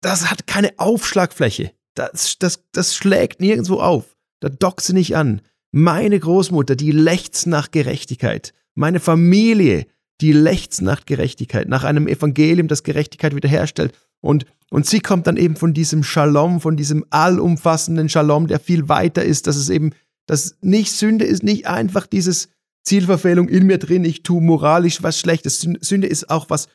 das 0.02 0.32
hat 0.32 0.48
keine 0.48 0.72
Aufschlagfläche. 0.78 1.72
Das, 1.94 2.38
das, 2.40 2.64
das 2.72 2.96
schlägt 2.96 3.40
nirgendwo 3.40 3.76
auf. 3.76 4.16
Da 4.40 4.50
dockt 4.50 4.82
sie 4.82 4.94
nicht 4.94 5.16
an. 5.16 5.42
Meine 5.72 6.20
Großmutter, 6.20 6.76
die 6.76 6.92
lechzt 6.92 7.46
nach 7.46 7.70
Gerechtigkeit. 7.70 8.54
Meine 8.74 9.00
Familie, 9.00 9.86
die 10.22 10.34
lechzt 10.34 10.82
nach 10.82 11.06
Gerechtigkeit, 11.06 11.70
nach 11.70 11.84
einem 11.84 12.08
Evangelium, 12.08 12.68
das 12.68 12.84
Gerechtigkeit 12.84 13.36
wiederherstellt. 13.36 13.94
Und, 14.22 14.46
und 14.70 14.86
sie 14.86 15.00
kommt 15.00 15.28
dann 15.28 15.38
eben 15.38 15.56
von 15.56 15.74
diesem 15.74 16.04
Shalom, 16.04 16.60
von 16.60 16.76
diesem 16.76 17.06
allumfassenden 17.10 18.10
Shalom, 18.10 18.48
der 18.48 18.60
viel 18.60 18.90
weiter 18.90 19.24
ist, 19.24 19.48
dass 19.48 19.56
es 19.56 19.70
eben, 19.70 19.92
dass 20.26 20.58
nicht 20.62 20.92
Sünde 20.92 21.26
ist, 21.26 21.44
nicht 21.44 21.68
einfach 21.68 22.06
dieses 22.06 22.50
Zielverfehlung 22.84 23.50
in 23.50 23.66
mir 23.66 23.78
drin, 23.78 24.04
ich 24.04 24.24
tue 24.24 24.42
moralisch 24.42 25.04
was 25.04 25.20
Schlechtes. 25.20 25.64
Sün- 25.64 25.84
Sünde 25.84 26.08
ist 26.08 26.30
auch 26.30 26.50
was 26.50 26.68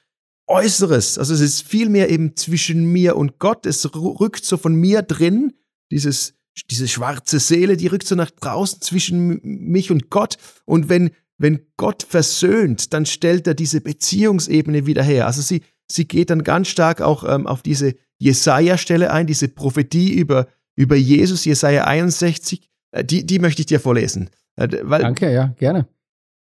Äußeres. 0.47 1.19
Also 1.19 1.35
es 1.35 1.41
ist 1.41 1.63
vielmehr 1.63 2.11
eben 2.11 2.37
zwischen 2.37 2.85
mir 2.85 3.17
und 3.17 3.39
Gott. 3.39 3.67
Es 3.67 3.95
rückt 3.95 4.45
so 4.45 4.57
von 4.57 4.75
mir 4.75 5.03
drin, 5.03 5.55
dieses, 5.91 6.35
diese 6.71 6.89
schwarze 6.89 7.41
Seele, 7.41 7.77
die 7.77 7.87
rückt 7.87 8.07
so 8.07 8.15
nach 8.15 8.31
draußen 8.31 8.81
zwischen 8.81 9.41
mich 9.43 9.91
und 9.91 10.11
Gott. 10.11 10.37
Und 10.67 10.89
wenn, 10.89 11.11
wenn 11.39 11.67
Gott 11.77 12.05
versöhnt, 12.09 12.93
dann 12.93 13.07
stellt 13.07 13.47
er 13.47 13.55
diese 13.55 13.81
Beziehungsebene 13.81 14.87
wieder 14.87 15.03
her. 15.03 15.27
Also 15.27 15.43
sie, 15.43 15.63
sie 15.91 16.07
geht 16.07 16.31
dann 16.31 16.45
ganz 16.45 16.69
stark 16.69 17.01
auch 17.01 17.25
ähm, 17.29 17.47
auf 17.47 17.63
diese 17.63 17.95
Jesaja-Stelle 18.19 19.11
ein, 19.11 19.27
diese 19.27 19.49
Prophetie 19.49 20.15
über, 20.15 20.47
über 20.77 20.97
Jesus, 20.97 21.45
Jesaja 21.45 21.85
61. 21.85 22.69
Äh, 22.93 23.05
die, 23.05 23.27
die 23.27 23.39
möchte 23.39 23.63
ich 23.63 23.67
dir 23.67 23.81
vorlesen. 23.81 24.31
Äh, 24.57 24.69
weil, 24.83 25.03
Danke, 25.03 25.33
ja, 25.33 25.49
gerne. 25.59 25.89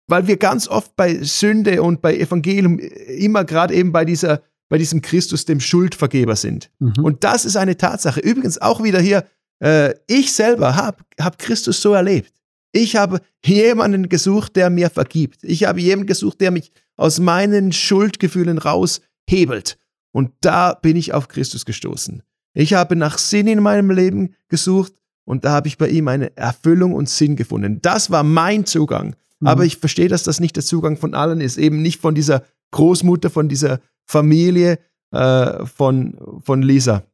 weil 0.06 0.26
wir 0.26 0.36
ganz 0.36 0.68
oft 0.68 0.94
bei 0.96 1.22
Sünde 1.22 1.82
und 1.82 2.00
bei 2.00 2.16
Evangelium 2.16 2.78
immer 2.78 3.44
gerade 3.44 3.74
eben 3.74 3.92
bei 3.92 4.04
dieser 4.04 4.42
bei 4.68 4.78
diesem 4.78 5.02
Christus 5.02 5.44
dem 5.44 5.60
Schuldvergeber 5.60 6.36
sind. 6.36 6.70
Mhm. 6.78 7.04
Und 7.04 7.22
das 7.22 7.44
ist 7.44 7.56
eine 7.56 7.76
Tatsache. 7.76 8.20
Übrigens 8.20 8.60
auch 8.60 8.82
wieder 8.82 9.00
hier, 9.00 9.24
äh, 9.62 9.94
ich 10.06 10.32
selber 10.32 10.74
habe 10.74 10.98
hab 11.20 11.38
Christus 11.38 11.80
so 11.80 11.92
erlebt. 11.92 12.32
Ich 12.76 12.96
habe 12.96 13.20
jemanden 13.44 14.08
gesucht, 14.08 14.56
der 14.56 14.68
mir 14.68 14.90
vergibt. 14.90 15.44
Ich 15.44 15.62
habe 15.62 15.80
jemanden 15.80 16.08
gesucht, 16.08 16.40
der 16.40 16.50
mich 16.50 16.72
aus 16.96 17.20
meinen 17.20 17.70
Schuldgefühlen 17.70 18.58
raushebelt. 18.58 19.78
Und 20.12 20.32
da 20.40 20.74
bin 20.74 20.96
ich 20.96 21.12
auf 21.12 21.28
Christus 21.28 21.64
gestoßen. 21.64 22.24
Ich 22.52 22.74
habe 22.74 22.96
nach 22.96 23.18
Sinn 23.18 23.46
in 23.46 23.62
meinem 23.62 23.90
Leben 23.90 24.34
gesucht 24.48 24.92
und 25.24 25.44
da 25.44 25.52
habe 25.52 25.68
ich 25.68 25.78
bei 25.78 25.88
ihm 25.88 26.08
eine 26.08 26.36
Erfüllung 26.36 26.94
und 26.94 27.08
Sinn 27.08 27.36
gefunden. 27.36 27.80
Das 27.80 28.10
war 28.10 28.24
mein 28.24 28.66
Zugang. 28.66 29.14
Mhm. 29.38 29.46
Aber 29.46 29.64
ich 29.64 29.76
verstehe, 29.76 30.08
dass 30.08 30.24
das 30.24 30.40
nicht 30.40 30.56
der 30.56 30.64
Zugang 30.64 30.96
von 30.96 31.14
allen 31.14 31.40
ist. 31.40 31.58
Eben 31.58 31.80
nicht 31.80 32.00
von 32.00 32.16
dieser 32.16 32.42
Großmutter, 32.72 33.30
von 33.30 33.48
dieser 33.48 33.80
Familie 34.04 34.80
äh, 35.12 35.64
von, 35.64 36.18
von 36.44 36.62
Lisa. 36.62 37.04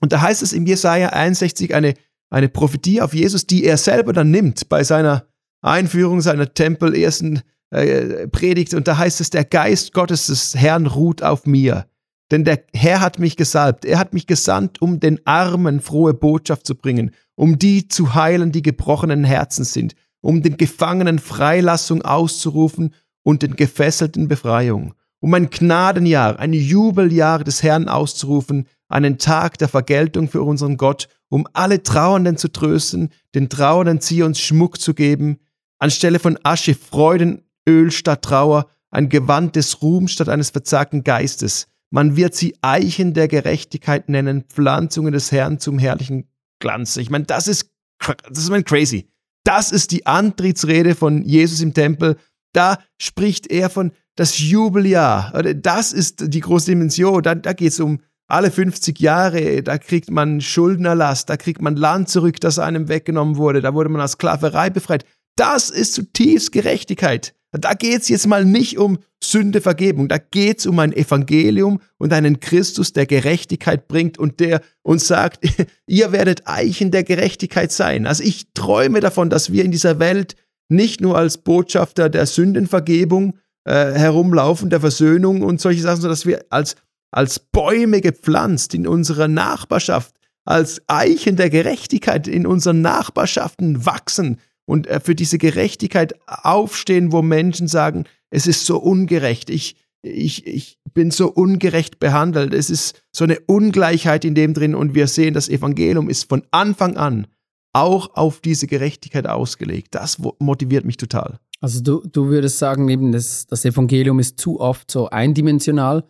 Und 0.00 0.12
da 0.12 0.22
heißt 0.22 0.42
es 0.42 0.54
im 0.54 0.64
Jesaja 0.64 1.10
61 1.10 1.74
eine, 1.74 1.94
eine 2.30 2.48
Prophetie 2.48 3.00
auf 3.00 3.14
Jesus, 3.14 3.46
die 3.46 3.64
er 3.64 3.76
selber 3.76 4.12
dann 4.12 4.30
nimmt 4.30 4.68
bei 4.68 4.84
seiner 4.84 5.26
Einführung 5.62 6.20
seiner 6.20 6.52
Tempel 6.52 6.94
ersten 6.94 7.42
äh, 7.70 8.28
Predigt. 8.28 8.74
Und 8.74 8.86
da 8.86 8.98
heißt 8.98 9.20
es, 9.20 9.30
der 9.30 9.44
Geist 9.44 9.92
Gottes 9.92 10.26
des 10.26 10.54
Herrn 10.54 10.86
ruht 10.86 11.22
auf 11.22 11.46
mir. 11.46 11.86
Denn 12.30 12.44
der 12.44 12.64
Herr 12.72 13.00
hat 13.00 13.18
mich 13.18 13.36
gesalbt. 13.36 13.84
Er 13.84 13.98
hat 13.98 14.14
mich 14.14 14.26
gesandt, 14.26 14.80
um 14.80 15.00
den 15.00 15.20
Armen 15.26 15.80
frohe 15.80 16.14
Botschaft 16.14 16.66
zu 16.66 16.74
bringen, 16.74 17.12
um 17.36 17.58
die 17.58 17.88
zu 17.88 18.14
heilen, 18.14 18.52
die 18.52 18.62
gebrochenen 18.62 19.24
Herzen 19.24 19.64
sind, 19.64 19.94
um 20.20 20.42
den 20.42 20.56
Gefangenen 20.56 21.18
Freilassung 21.18 22.02
auszurufen 22.02 22.94
und 23.22 23.42
den 23.42 23.56
Gefesselten 23.56 24.28
Befreiung, 24.28 24.94
um 25.20 25.34
ein 25.34 25.50
Gnadenjahr, 25.50 26.38
ein 26.38 26.52
Jubeljahr 26.52 27.44
des 27.44 27.62
Herrn 27.62 27.88
auszurufen, 27.88 28.68
einen 28.88 29.18
Tag 29.18 29.58
der 29.58 29.68
Vergeltung 29.68 30.28
für 30.28 30.42
unseren 30.42 30.76
Gott, 30.76 31.08
um 31.34 31.48
alle 31.52 31.82
Trauernden 31.82 32.36
zu 32.36 32.46
trösten, 32.46 33.10
den 33.34 33.48
Trauernden 33.48 34.00
Zions 34.00 34.38
Schmuck 34.38 34.80
zu 34.80 34.94
geben, 34.94 35.40
anstelle 35.80 36.20
von 36.20 36.38
Asche 36.44 36.76
Freudenöl 36.76 37.90
statt 37.90 38.22
Trauer, 38.22 38.68
ein 38.92 39.08
Gewand 39.08 39.56
des 39.56 39.82
Ruhms 39.82 40.12
statt 40.12 40.28
eines 40.28 40.50
verzagten 40.50 41.02
Geistes. 41.02 41.66
Man 41.90 42.14
wird 42.14 42.36
sie 42.36 42.54
Eichen 42.62 43.14
der 43.14 43.26
Gerechtigkeit 43.26 44.08
nennen, 44.08 44.44
Pflanzungen 44.44 45.12
des 45.12 45.32
Herrn 45.32 45.58
zum 45.58 45.80
herrlichen 45.80 46.28
Glanz. 46.60 46.96
Ich 46.98 47.10
meine, 47.10 47.24
das 47.24 47.48
ist, 47.48 47.68
das 47.98 48.38
ist 48.38 48.50
mein 48.50 48.64
crazy. 48.64 49.08
Das 49.42 49.72
ist 49.72 49.90
die 49.90 50.06
Antrittsrede 50.06 50.94
von 50.94 51.24
Jesus 51.24 51.60
im 51.62 51.74
Tempel. 51.74 52.16
Da 52.52 52.78
spricht 52.96 53.48
er 53.48 53.70
von 53.70 53.90
das 54.14 54.38
Jubeljahr. 54.38 55.32
Das 55.54 55.92
ist 55.92 56.32
die 56.32 56.40
große 56.40 56.66
Dimension. 56.70 57.24
Da, 57.24 57.34
da 57.34 57.54
geht 57.54 57.72
es 57.72 57.80
um 57.80 57.98
alle 58.26 58.50
50 58.50 58.98
Jahre, 59.00 59.62
da 59.62 59.78
kriegt 59.78 60.10
man 60.10 60.40
Schuldenerlass, 60.40 61.26
da 61.26 61.36
kriegt 61.36 61.60
man 61.60 61.76
Land 61.76 62.08
zurück, 62.08 62.40
das 62.40 62.58
einem 62.58 62.88
weggenommen 62.88 63.36
wurde, 63.36 63.60
da 63.60 63.74
wurde 63.74 63.90
man 63.90 64.00
aus 64.00 64.12
Sklaverei 64.12 64.70
befreit. 64.70 65.04
Das 65.36 65.70
ist 65.70 65.94
zutiefst 65.94 66.52
Gerechtigkeit. 66.52 67.34
Da 67.52 67.74
geht 67.74 68.02
es 68.02 68.08
jetzt 68.08 68.26
mal 68.26 68.44
nicht 68.44 68.78
um 68.78 68.98
Sündevergebung, 69.22 70.08
da 70.08 70.18
geht 70.18 70.58
es 70.58 70.66
um 70.66 70.78
ein 70.80 70.92
Evangelium 70.92 71.80
und 71.98 72.12
einen 72.12 72.40
Christus, 72.40 72.92
der 72.92 73.06
Gerechtigkeit 73.06 73.86
bringt 73.86 74.18
und 74.18 74.40
der 74.40 74.60
uns 74.82 75.06
sagt, 75.06 75.44
ihr 75.86 76.10
werdet 76.10 76.46
Eichen 76.46 76.90
der 76.90 77.04
Gerechtigkeit 77.04 77.70
sein. 77.70 78.06
Also 78.06 78.24
ich 78.24 78.52
träume 78.54 79.00
davon, 79.00 79.30
dass 79.30 79.52
wir 79.52 79.64
in 79.64 79.70
dieser 79.70 80.00
Welt 80.00 80.34
nicht 80.68 81.00
nur 81.00 81.16
als 81.16 81.38
Botschafter 81.38 82.08
der 82.08 82.26
Sündenvergebung 82.26 83.38
äh, 83.64 83.92
herumlaufen, 83.92 84.70
der 84.70 84.80
Versöhnung 84.80 85.42
und 85.42 85.60
solche 85.60 85.80
Sachen, 85.80 86.00
sondern 86.00 86.12
dass 86.12 86.26
wir 86.26 86.44
als 86.50 86.76
als 87.14 87.38
Bäume 87.38 88.00
gepflanzt 88.00 88.74
in 88.74 88.88
unserer 88.88 89.28
Nachbarschaft, 89.28 90.16
als 90.44 90.82
Eichen 90.88 91.36
der 91.36 91.48
Gerechtigkeit 91.48 92.26
in 92.26 92.46
unseren 92.46 92.80
Nachbarschaften 92.80 93.86
wachsen 93.86 94.40
und 94.66 94.86
äh, 94.88 95.00
für 95.00 95.14
diese 95.14 95.38
Gerechtigkeit 95.38 96.14
aufstehen, 96.26 97.12
wo 97.12 97.22
Menschen 97.22 97.68
sagen, 97.68 98.04
es 98.30 98.46
ist 98.46 98.66
so 98.66 98.78
ungerecht, 98.78 99.48
ich, 99.48 99.76
ich, 100.02 100.46
ich 100.46 100.78
bin 100.92 101.12
so 101.12 101.30
ungerecht 101.30 102.00
behandelt, 102.00 102.52
es 102.52 102.68
ist 102.68 103.00
so 103.12 103.24
eine 103.24 103.38
Ungleichheit 103.46 104.24
in 104.24 104.34
dem 104.34 104.52
drin 104.52 104.74
und 104.74 104.94
wir 104.94 105.06
sehen, 105.06 105.34
das 105.34 105.48
Evangelium 105.48 106.10
ist 106.10 106.28
von 106.28 106.42
Anfang 106.50 106.96
an 106.96 107.28
auch 107.72 108.14
auf 108.14 108.40
diese 108.40 108.66
Gerechtigkeit 108.66 109.26
ausgelegt. 109.26 109.94
Das 109.94 110.18
motiviert 110.38 110.84
mich 110.84 110.96
total. 110.96 111.38
Also 111.60 111.80
du, 111.80 112.02
du 112.06 112.26
würdest 112.26 112.58
sagen, 112.58 112.88
eben 112.88 113.12
das, 113.12 113.46
das 113.46 113.64
Evangelium 113.64 114.18
ist 114.18 114.38
zu 114.38 114.60
oft 114.60 114.90
so 114.90 115.08
eindimensional 115.10 116.04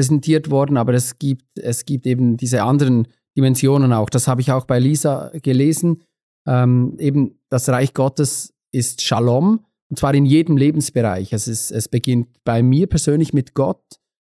präsentiert 0.00 0.50
worden, 0.50 0.78
aber 0.78 0.94
es 0.94 1.18
gibt, 1.18 1.58
es 1.58 1.84
gibt 1.84 2.06
eben 2.06 2.38
diese 2.38 2.62
anderen 2.62 3.06
Dimensionen 3.36 3.92
auch. 3.92 4.08
Das 4.08 4.28
habe 4.28 4.40
ich 4.40 4.50
auch 4.50 4.64
bei 4.64 4.78
Lisa 4.78 5.30
gelesen. 5.42 6.02
Ähm, 6.48 6.96
eben 6.98 7.38
das 7.50 7.68
Reich 7.68 7.92
Gottes 7.92 8.54
ist 8.72 9.02
Shalom, 9.02 9.60
und 9.90 9.98
zwar 9.98 10.14
in 10.14 10.24
jedem 10.24 10.56
Lebensbereich. 10.56 11.34
Es, 11.34 11.48
ist, 11.48 11.70
es 11.70 11.88
beginnt 11.88 12.28
bei 12.44 12.62
mir 12.62 12.86
persönlich 12.86 13.34
mit 13.34 13.52
Gott, 13.52 13.84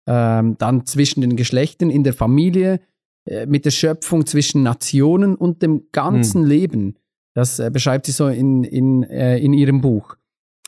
ähm, 0.08 0.56
dann 0.58 0.84
zwischen 0.84 1.20
den 1.20 1.36
Geschlechtern, 1.36 1.90
in 1.90 2.02
der 2.02 2.14
Familie, 2.14 2.80
äh, 3.24 3.46
mit 3.46 3.64
der 3.64 3.70
Schöpfung 3.70 4.26
zwischen 4.26 4.64
Nationen 4.64 5.36
und 5.36 5.62
dem 5.62 5.92
ganzen 5.92 6.42
hm. 6.42 6.48
Leben. 6.48 6.98
Das 7.34 7.60
äh, 7.60 7.70
beschreibt 7.72 8.06
sie 8.06 8.12
so 8.12 8.26
in, 8.26 8.64
in, 8.64 9.04
äh, 9.04 9.38
in 9.38 9.52
ihrem 9.52 9.80
Buch. 9.80 10.16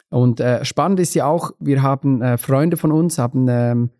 Und 0.08 0.38
äh, 0.38 0.64
spannend 0.64 1.00
ist 1.00 1.16
ja 1.16 1.26
auch, 1.26 1.50
wir 1.58 1.82
haben 1.82 2.22
äh, 2.22 2.38
Freunde 2.38 2.76
von 2.76 2.92
uns, 2.92 3.18
haben 3.18 3.48
ähm, 3.48 3.90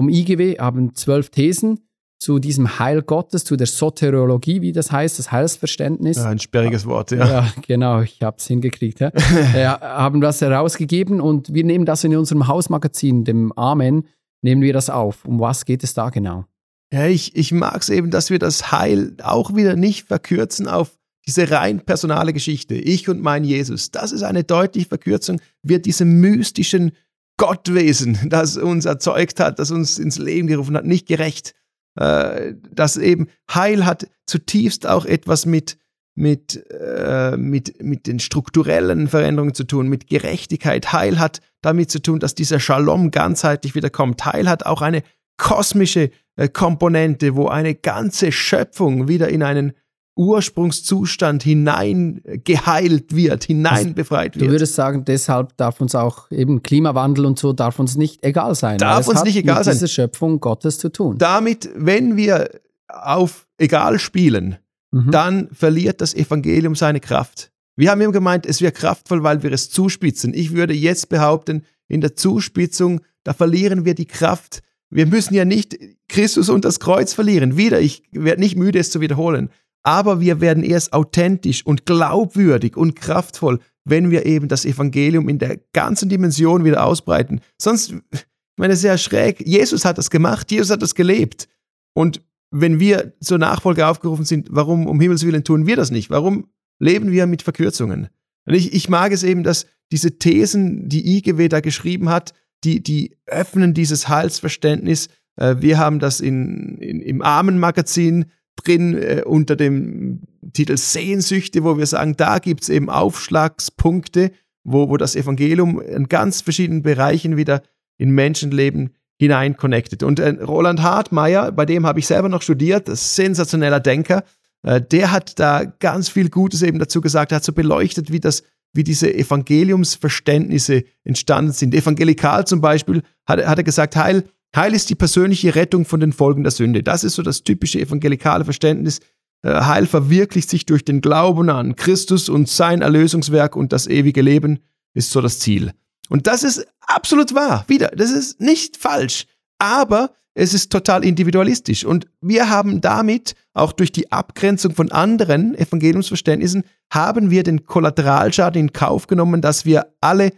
vom 0.00 0.08
IGW 0.08 0.56
haben 0.58 0.94
zwölf 0.94 1.28
Thesen 1.28 1.80
zu 2.18 2.38
diesem 2.38 2.78
Heil 2.78 3.02
Gottes, 3.02 3.44
zu 3.44 3.54
der 3.54 3.66
Soteriologie, 3.66 4.62
wie 4.62 4.72
das 4.72 4.90
heißt, 4.90 5.18
das 5.18 5.30
Heilsverständnis. 5.30 6.16
Ja, 6.16 6.30
ein 6.30 6.38
sperriges 6.38 6.86
Wort, 6.86 7.10
ja. 7.10 7.28
Ja, 7.28 7.52
genau, 7.66 8.00
ich 8.00 8.22
habe 8.22 8.38
es 8.38 8.46
hingekriegt. 8.46 9.00
Ja. 9.00 9.12
ja, 9.54 9.78
haben 9.78 10.22
das 10.22 10.40
herausgegeben 10.40 11.20
und 11.20 11.52
wir 11.52 11.64
nehmen 11.64 11.84
das 11.84 12.02
in 12.02 12.16
unserem 12.16 12.48
Hausmagazin, 12.48 13.24
dem 13.24 13.52
Amen, 13.58 14.08
nehmen 14.40 14.62
wir 14.62 14.72
das 14.72 14.88
auf. 14.88 15.26
Um 15.26 15.38
was 15.38 15.66
geht 15.66 15.84
es 15.84 15.92
da 15.92 16.08
genau? 16.08 16.46
Ja, 16.90 17.06
ich, 17.06 17.36
ich 17.36 17.52
mag 17.52 17.82
es 17.82 17.90
eben, 17.90 18.10
dass 18.10 18.30
wir 18.30 18.38
das 18.38 18.72
Heil 18.72 19.12
auch 19.22 19.54
wieder 19.54 19.76
nicht 19.76 20.08
verkürzen 20.08 20.66
auf 20.66 20.96
diese 21.26 21.50
rein 21.50 21.80
personale 21.80 22.32
Geschichte. 22.32 22.74
Ich 22.74 23.06
und 23.10 23.20
mein 23.20 23.44
Jesus. 23.44 23.90
Das 23.90 24.12
ist 24.12 24.22
eine 24.22 24.44
deutliche 24.44 24.88
Verkürzung, 24.88 25.42
wird 25.62 25.84
diese 25.84 26.06
mystischen 26.06 26.92
Gottwesen, 27.40 28.18
das 28.26 28.58
uns 28.58 28.84
erzeugt 28.84 29.40
hat, 29.40 29.58
das 29.58 29.70
uns 29.70 29.98
ins 29.98 30.18
Leben 30.18 30.46
gerufen 30.46 30.76
hat, 30.76 30.84
nicht 30.84 31.08
gerecht. 31.08 31.54
Äh, 31.98 32.52
das 32.70 32.98
eben 32.98 33.28
Heil 33.52 33.86
hat 33.86 34.08
zutiefst 34.26 34.86
auch 34.86 35.06
etwas 35.06 35.46
mit, 35.46 35.78
mit, 36.14 36.62
äh, 36.70 37.38
mit, 37.38 37.82
mit 37.82 38.06
den 38.06 38.20
strukturellen 38.20 39.08
Veränderungen 39.08 39.54
zu 39.54 39.64
tun, 39.64 39.88
mit 39.88 40.06
Gerechtigkeit. 40.06 40.92
Heil 40.92 41.18
hat 41.18 41.40
damit 41.62 41.90
zu 41.90 42.02
tun, 42.02 42.20
dass 42.20 42.34
dieser 42.34 42.60
Shalom 42.60 43.10
ganzheitlich 43.10 43.74
wiederkommt. 43.74 44.22
Heil 44.26 44.46
hat 44.46 44.66
auch 44.66 44.82
eine 44.82 45.02
kosmische 45.38 46.10
äh, 46.36 46.50
Komponente, 46.50 47.36
wo 47.36 47.48
eine 47.48 47.74
ganze 47.74 48.32
Schöpfung 48.32 49.08
wieder 49.08 49.30
in 49.30 49.42
einen 49.42 49.72
Ursprungszustand 50.20 51.42
hineingeheilt 51.42 53.16
wird, 53.16 53.44
hineinbefreit 53.44 54.34
wird. 54.36 54.48
Du 54.48 54.50
würdest 54.50 54.74
sagen, 54.74 55.06
deshalb 55.06 55.56
darf 55.56 55.80
uns 55.80 55.94
auch 55.94 56.30
eben 56.30 56.62
Klimawandel 56.62 57.24
und 57.24 57.38
so 57.38 57.54
darf 57.54 57.78
uns 57.78 57.96
nicht 57.96 58.22
egal 58.22 58.54
sein. 58.54 58.76
Darf 58.76 59.08
uns 59.08 59.24
nicht 59.24 59.36
egal 59.36 59.56
mit 59.56 59.64
sein. 59.64 59.74
Diese 59.74 59.88
Schöpfung 59.88 60.38
Gottes 60.38 60.76
zu 60.76 60.90
tun. 60.90 61.16
Damit, 61.16 61.70
wenn 61.74 62.18
wir 62.18 62.50
auf 62.86 63.48
egal 63.56 63.98
spielen, 63.98 64.58
mhm. 64.90 65.10
dann 65.10 65.48
verliert 65.52 66.02
das 66.02 66.12
Evangelium 66.12 66.74
seine 66.74 67.00
Kraft. 67.00 67.50
Wir 67.76 67.90
haben 67.90 68.02
eben 68.02 68.12
gemeint, 68.12 68.44
es 68.44 68.60
wäre 68.60 68.72
kraftvoll, 68.72 69.22
weil 69.22 69.42
wir 69.42 69.52
es 69.52 69.70
zuspitzen. 69.70 70.34
Ich 70.34 70.52
würde 70.52 70.74
jetzt 70.74 71.08
behaupten, 71.08 71.64
in 71.88 72.02
der 72.02 72.14
Zuspitzung, 72.14 73.00
da 73.24 73.32
verlieren 73.32 73.86
wir 73.86 73.94
die 73.94 74.06
Kraft. 74.06 74.60
Wir 74.90 75.06
müssen 75.06 75.32
ja 75.32 75.46
nicht 75.46 75.78
Christus 76.08 76.50
und 76.50 76.66
das 76.66 76.78
Kreuz 76.78 77.14
verlieren. 77.14 77.56
Wieder, 77.56 77.80
ich 77.80 78.02
werde 78.12 78.42
nicht 78.42 78.56
müde, 78.56 78.78
es 78.78 78.90
zu 78.90 79.00
wiederholen 79.00 79.48
aber 79.82 80.20
wir 80.20 80.40
werden 80.40 80.62
erst 80.62 80.92
authentisch 80.92 81.64
und 81.64 81.86
glaubwürdig 81.86 82.76
und 82.76 82.96
kraftvoll, 82.96 83.60
wenn 83.84 84.10
wir 84.10 84.26
eben 84.26 84.48
das 84.48 84.64
Evangelium 84.64 85.28
in 85.28 85.38
der 85.38 85.58
ganzen 85.72 86.08
Dimension 86.08 86.64
wieder 86.64 86.84
ausbreiten. 86.84 87.40
Sonst, 87.58 87.94
ich 88.12 88.26
meine, 88.56 88.76
sehr 88.76 88.98
schräg. 88.98 89.46
Jesus 89.46 89.84
hat 89.84 89.98
das 89.98 90.10
gemacht, 90.10 90.50
Jesus 90.50 90.70
hat 90.70 90.82
das 90.82 90.94
gelebt. 90.94 91.48
Und 91.94 92.22
wenn 92.50 92.80
wir 92.80 93.14
zur 93.20 93.38
Nachfolge 93.38 93.86
aufgerufen 93.86 94.24
sind, 94.24 94.48
warum 94.50 94.86
um 94.86 95.00
Himmels 95.00 95.24
Willen 95.24 95.44
tun 95.44 95.66
wir 95.66 95.76
das 95.76 95.90
nicht? 95.90 96.10
Warum 96.10 96.48
leben 96.78 97.10
wir 97.10 97.26
mit 97.26 97.42
Verkürzungen? 97.42 98.08
Und 98.46 98.54
ich, 98.54 98.72
ich 98.72 98.88
mag 98.88 99.12
es 99.12 99.22
eben, 99.22 99.44
dass 99.44 99.66
diese 99.92 100.18
Thesen, 100.18 100.88
die 100.88 101.16
IGW 101.16 101.48
da 101.48 101.60
geschrieben 101.60 102.08
hat, 102.08 102.34
die, 102.64 102.82
die 102.82 103.16
öffnen 103.26 103.74
dieses 103.74 104.08
Heilsverständnis. 104.08 105.08
Äh, 105.36 105.56
wir 105.60 105.78
haben 105.78 105.98
das 105.98 106.20
in, 106.20 106.76
in, 106.78 107.00
im 107.00 107.22
Armenmagazin 107.22 108.26
drin 108.62 108.96
äh, 108.96 109.22
unter 109.24 109.56
dem 109.56 110.20
Titel 110.52 110.76
Sehnsüchte, 110.76 111.64
wo 111.64 111.78
wir 111.78 111.86
sagen, 111.86 112.16
da 112.16 112.38
gibt 112.38 112.62
es 112.62 112.68
eben 112.68 112.90
Aufschlagspunkte, 112.90 114.32
wo, 114.64 114.88
wo 114.88 114.96
das 114.96 115.16
Evangelium 115.16 115.80
in 115.80 116.08
ganz 116.08 116.40
verschiedenen 116.40 116.82
Bereichen 116.82 117.36
wieder 117.36 117.62
in 117.98 118.10
Menschenleben 118.10 118.90
hinein 119.18 119.56
connected. 119.56 120.02
Und 120.02 120.18
äh, 120.18 120.28
Roland 120.42 120.82
Hartmeier, 120.82 121.52
bei 121.52 121.66
dem 121.66 121.86
habe 121.86 121.98
ich 121.98 122.06
selber 122.06 122.28
noch 122.28 122.42
studiert, 122.42 122.88
sensationeller 122.88 123.80
Denker, 123.80 124.24
äh, 124.62 124.80
der 124.80 125.12
hat 125.12 125.38
da 125.38 125.64
ganz 125.64 126.08
viel 126.08 126.30
Gutes 126.30 126.62
eben 126.62 126.78
dazu 126.78 127.00
gesagt, 127.00 127.32
er 127.32 127.36
hat 127.36 127.44
so 127.44 127.52
beleuchtet, 127.52 128.10
wie 128.10 128.20
das 128.20 128.42
wie 128.72 128.84
diese 128.84 129.12
Evangeliumsverständnisse 129.12 130.84
entstanden 131.04 131.52
sind. 131.52 131.74
Evangelikal 131.74 132.46
zum 132.46 132.60
Beispiel 132.60 133.02
hat, 133.26 133.44
hat 133.44 133.58
er 133.58 133.64
gesagt, 133.64 133.96
Heil, 133.96 134.24
Heil 134.54 134.74
ist 134.74 134.90
die 134.90 134.94
persönliche 134.94 135.54
Rettung 135.54 135.84
von 135.84 136.00
den 136.00 136.12
Folgen 136.12 136.42
der 136.42 136.50
Sünde. 136.50 136.82
Das 136.82 137.04
ist 137.04 137.14
so 137.14 137.22
das 137.22 137.44
typische 137.44 137.80
evangelikale 137.80 138.44
Verständnis. 138.44 139.00
Äh, 139.42 139.62
Heil 139.62 139.86
verwirklicht 139.86 140.50
sich 140.50 140.66
durch 140.66 140.84
den 140.84 141.00
Glauben 141.00 141.50
an 141.50 141.76
Christus 141.76 142.28
und 142.28 142.48
sein 142.48 142.82
Erlösungswerk 142.82 143.56
und 143.56 143.72
das 143.72 143.86
ewige 143.86 144.22
Leben 144.22 144.58
ist 144.94 145.10
so 145.10 145.20
das 145.20 145.38
Ziel. 145.38 145.72
Und 146.08 146.26
das 146.26 146.42
ist 146.42 146.66
absolut 146.80 147.34
wahr. 147.34 147.64
Wieder, 147.68 147.88
das 147.88 148.10
ist 148.10 148.40
nicht 148.40 148.76
falsch. 148.76 149.26
Aber 149.58 150.12
es 150.34 150.54
ist 150.54 150.70
total 150.70 151.04
individualistisch. 151.04 151.84
Und 151.84 152.06
wir 152.20 152.50
haben 152.50 152.80
damit, 152.80 153.34
auch 153.52 153.72
durch 153.72 153.92
die 153.92 154.10
Abgrenzung 154.10 154.74
von 154.74 154.90
anderen 154.90 155.54
Evangeliumsverständnissen, 155.54 156.64
haben 156.90 157.30
wir 157.30 157.42
den 157.42 157.66
Kollateralschaden 157.66 158.60
in 158.60 158.72
Kauf 158.72 159.06
genommen, 159.06 159.40
dass 159.40 159.64
wir 159.64 159.94
alle 160.00 160.32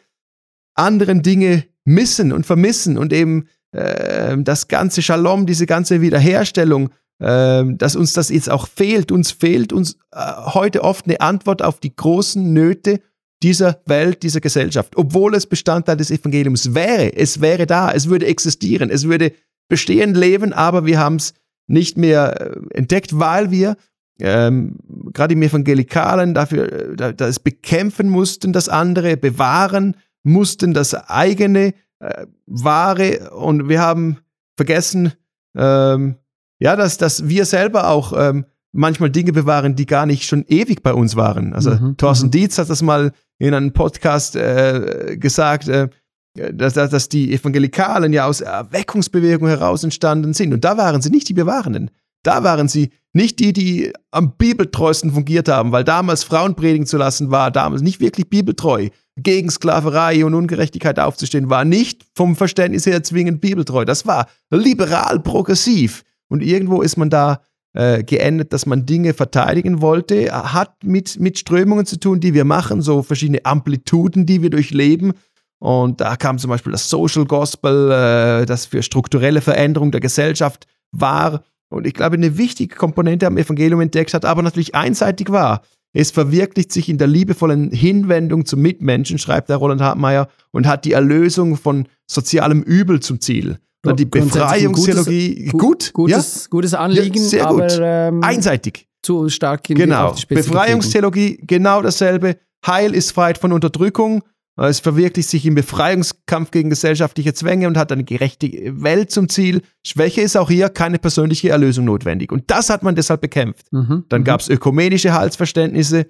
anderen 0.75 1.23
Dinge 1.23 1.65
missen 1.85 2.33
und 2.33 2.47
vermissen 2.47 2.99
und 2.99 3.13
eben 3.13 3.49
äh, 3.73 4.37
das 4.39 4.69
ganze 4.69 5.03
Shalom, 5.03 5.47
diese 5.47 5.67
ganze 5.67 6.01
Wiederherstellung, 6.01 6.91
äh, 7.19 7.65
dass 7.75 7.97
uns 7.97 8.13
das 8.13 8.31
jetzt 8.31 8.51
auch 8.51 8.69
fehlt. 8.69 9.13
Uns 9.13 9.31
fehlt 9.31 9.73
uns 9.73 9.97
äh, 10.13 10.19
heute 10.55 10.83
oft 10.83 11.07
eine 11.07 11.21
Antwort 11.21 11.63
auf 11.63 11.81
die 11.81 11.95
großen 11.95 12.53
Nöte 12.53 13.01
dieser 13.43 13.81
Welt, 13.87 14.23
dieser 14.23 14.41
Gesellschaft, 14.41 14.97
obwohl 14.97 15.35
es 15.35 15.47
Bestandteil 15.47 15.97
des 15.97 16.11
Evangeliums 16.11 16.75
wäre. 16.75 17.17
Es 17.17 17.41
wäre 17.41 17.67
da, 17.67 17.91
es 17.91 18.09
würde 18.09 18.27
existieren, 18.27 18.89
es 18.89 19.09
würde 19.09 19.33
bestehen 19.69 20.15
leben, 20.15 20.53
aber 20.53 20.87
wir 20.87 20.99
haben 20.99 21.17
es 21.17 21.35
nicht 21.67 21.97
mehr 21.97 22.41
äh, 22.41 22.77
entdeckt, 22.77 23.19
weil 23.19 23.51
wir 23.51 23.77
ähm, 24.21 24.77
gerade 25.13 25.35
im 25.35 25.43
Evangelikalen 25.43 26.35
dafür 26.35 27.01
äh, 27.01 27.15
das 27.15 27.41
bekämpfen 27.41 28.09
mussten, 28.09 28.53
das 28.53 28.69
andere 28.69 29.17
bewahren 29.17 29.97
mussten, 30.23 30.75
das 30.75 30.95
eigene 30.95 31.75
äh, 32.03 32.27
wahre 32.47 33.31
und 33.31 33.69
wir 33.69 33.81
haben 33.81 34.19
vergessen, 34.57 35.13
ähm, 35.57 36.17
ja, 36.59 36.77
dass, 36.77 36.99
dass 36.99 37.29
wir 37.29 37.45
selber 37.45 37.89
auch 37.89 38.13
ähm, 38.17 38.45
manchmal 38.73 39.11
Dinge 39.11 39.33
bewahren, 39.33 39.77
die 39.77 39.87
gar 39.87 40.07
nicht 40.07 40.25
schon 40.25 40.45
ewig 40.49 40.83
bei 40.83 40.95
uns 40.95 41.17
waren. 41.17 41.53
Also 41.53 41.71
mhm, 41.71 41.97
Thorsten 41.97 42.27
mhm. 42.27 42.33
Dietz 42.33 42.59
hat 42.59 42.71
das 42.71 42.83
mal 42.83 43.13
in 43.39 43.55
einem 43.55 43.73
Podcast 43.73 44.37
äh, 44.37 45.17
gesagt, 45.19 45.69
äh, 45.69 45.89
dass, 46.35 46.75
dass 46.75 47.09
die 47.09 47.33
Evangelikalen 47.33 48.13
ja 48.13 48.27
aus 48.27 48.41
Erweckungsbewegung 48.41 49.49
heraus 49.49 49.85
entstanden 49.85 50.33
sind. 50.33 50.55
Und 50.55 50.65
da 50.65 50.77
waren 50.77 51.03
sie 51.03 51.11
nicht 51.11 51.29
die 51.29 51.35
Bewahrenden. 51.35 51.91
Da 52.23 52.43
waren 52.43 52.69
sie 52.69 52.91
nicht 53.13 53.41
die, 53.41 53.53
die 53.53 53.93
am 54.11 54.37
bibeltreuesten 54.37 55.13
fungiert 55.13 55.49
haben, 55.49 55.73
weil 55.73 55.85
damals 55.85 56.25
Frauen 56.25 56.55
predigen 56.55 56.87
zu 56.87 56.97
lassen 56.97 57.31
war, 57.31 57.51
damals 57.51 57.83
nicht 57.83 58.01
wirklich 58.01 58.31
bibeltreu. 58.31 58.89
Gegen 59.17 59.51
Sklaverei 59.51 60.25
und 60.25 60.35
Ungerechtigkeit 60.35 60.99
aufzustehen, 60.99 61.51
war 61.51 61.65
nicht 61.65 62.05
vom 62.15 62.35
Verständnis 62.35 62.87
her 62.87 63.03
zwingend 63.03 63.41
bibeltreu. 63.41 63.85
Das 63.85 64.07
war 64.07 64.29
liberal 64.51 65.21
progressiv. 65.21 66.03
Und 66.29 66.43
irgendwo 66.43 66.81
ist 66.81 66.97
man 66.97 67.11
da 67.11 67.43
äh, 67.75 68.03
geendet, 68.05 68.53
dass 68.53 68.67
man 68.67 68.87
Dinge 68.87 69.15
verteidigen 69.15 69.81
wollte, 69.81 70.31
hat 70.31 70.83
mit, 70.85 71.21
mit 71.21 71.39
Strömungen 71.39 71.87
zu 71.87 71.99
tun, 71.99 72.21
die 72.21 72.35
wir 72.35 72.45
machen, 72.45 72.83
so 72.83 73.03
verschiedene 73.03 73.45
Amplituden, 73.45 74.27
die 74.27 74.43
wir 74.43 74.51
durchleben. 74.51 75.13
Und 75.59 76.01
da 76.01 76.17
kam 76.17 76.39
zum 76.39 76.51
Beispiel 76.51 76.73
das 76.73 76.91
Social 76.91 77.25
Gospel, 77.25 77.91
äh, 77.91 78.47
das 78.47 78.67
für 78.67 78.83
strukturelle 78.83 79.41
Veränderung 79.41 79.91
der 79.91 80.01
Gesellschaft 80.01 80.67
war. 80.91 81.45
Und 81.71 81.87
ich 81.87 81.95
glaube, 81.95 82.17
eine 82.17 82.37
wichtige 82.37 82.75
Komponente 82.75 83.27
am 83.27 83.39
Evangelium 83.39 83.81
entdeckt 83.81 84.13
hat, 84.13 84.25
aber 84.25 84.43
natürlich 84.43 84.75
einseitig 84.75 85.31
war. 85.31 85.63
Es 85.93 86.11
verwirklicht 86.11 86.73
sich 86.73 86.89
in 86.89 86.99
der 86.99 87.07
liebevollen 87.07 87.71
Hinwendung 87.71 88.47
zum 88.47 88.61
Mitmenschen, 88.61 89.19
schreibt 89.19 89.51
der 89.51 89.57
Roland 89.57 89.83
Hartmeier, 89.83 90.29
und 90.51 90.67
hat 90.67 90.85
die 90.85 90.93
Erlösung 90.93 91.57
von 91.57 91.87
sozialem 92.07 92.63
Übel 92.63 93.01
zum 93.01 93.21
Ziel. 93.21 93.59
Dann 93.83 93.97
die 93.97 94.05
Befreiungstheologie, 94.05 95.47
gutes, 95.47 95.61
gut, 95.61 95.93
gutes, 95.93 96.45
ja? 96.45 96.49
gutes 96.51 96.75
Anliegen, 96.75 97.21
ja, 97.21 97.29
sehr 97.29 97.47
aber 97.47 97.67
gut. 97.67 97.79
Ähm, 97.81 98.23
einseitig. 98.23 98.87
Zu 99.03 99.29
stark 99.29 99.69
in 99.71 99.77
genau. 99.77 100.15
die, 100.15 100.35
Befreiungstheologie, 100.35 101.41
genau 101.45 101.83
dasselbe. 101.83 102.37
Heil 102.65 102.95
ist 102.95 103.11
Freiheit 103.11 103.39
von 103.39 103.53
Unterdrückung 103.53 104.23
es 104.57 104.81
verwirklicht 104.81 105.29
sich 105.29 105.47
im 105.47 105.55
Befreiungskampf 105.55 106.51
gegen 106.51 106.69
gesellschaftliche 106.71 107.33
Zwänge 107.33 107.67
und 107.67 107.79
hat 107.79 107.91
eine 107.91 108.05
gerechte 108.05 108.49
Welt 108.83 109.11
zum 109.11 109.29
Ziel. 109.29 109.63
Schwäche 109.85 110.21
ist 110.21 110.37
auch 110.37 110.51
hier 110.51 110.69
keine 110.69 110.99
persönliche 110.99 111.49
Erlösung 111.49 111.87
notwendig. 111.87 112.31
Und 112.31 112.51
das 112.51 112.69
hat 112.69 112.83
man 112.83 112.95
deshalb 112.95 113.23
bekämpft. 113.23 113.73
Mhm. 113.73 114.05
Dann 114.09 114.21
mhm. 114.21 114.25
gab 114.25 114.41
es 114.41 114.49
ökumenische 114.51 115.15
Heilsverständnisse. 115.15 116.07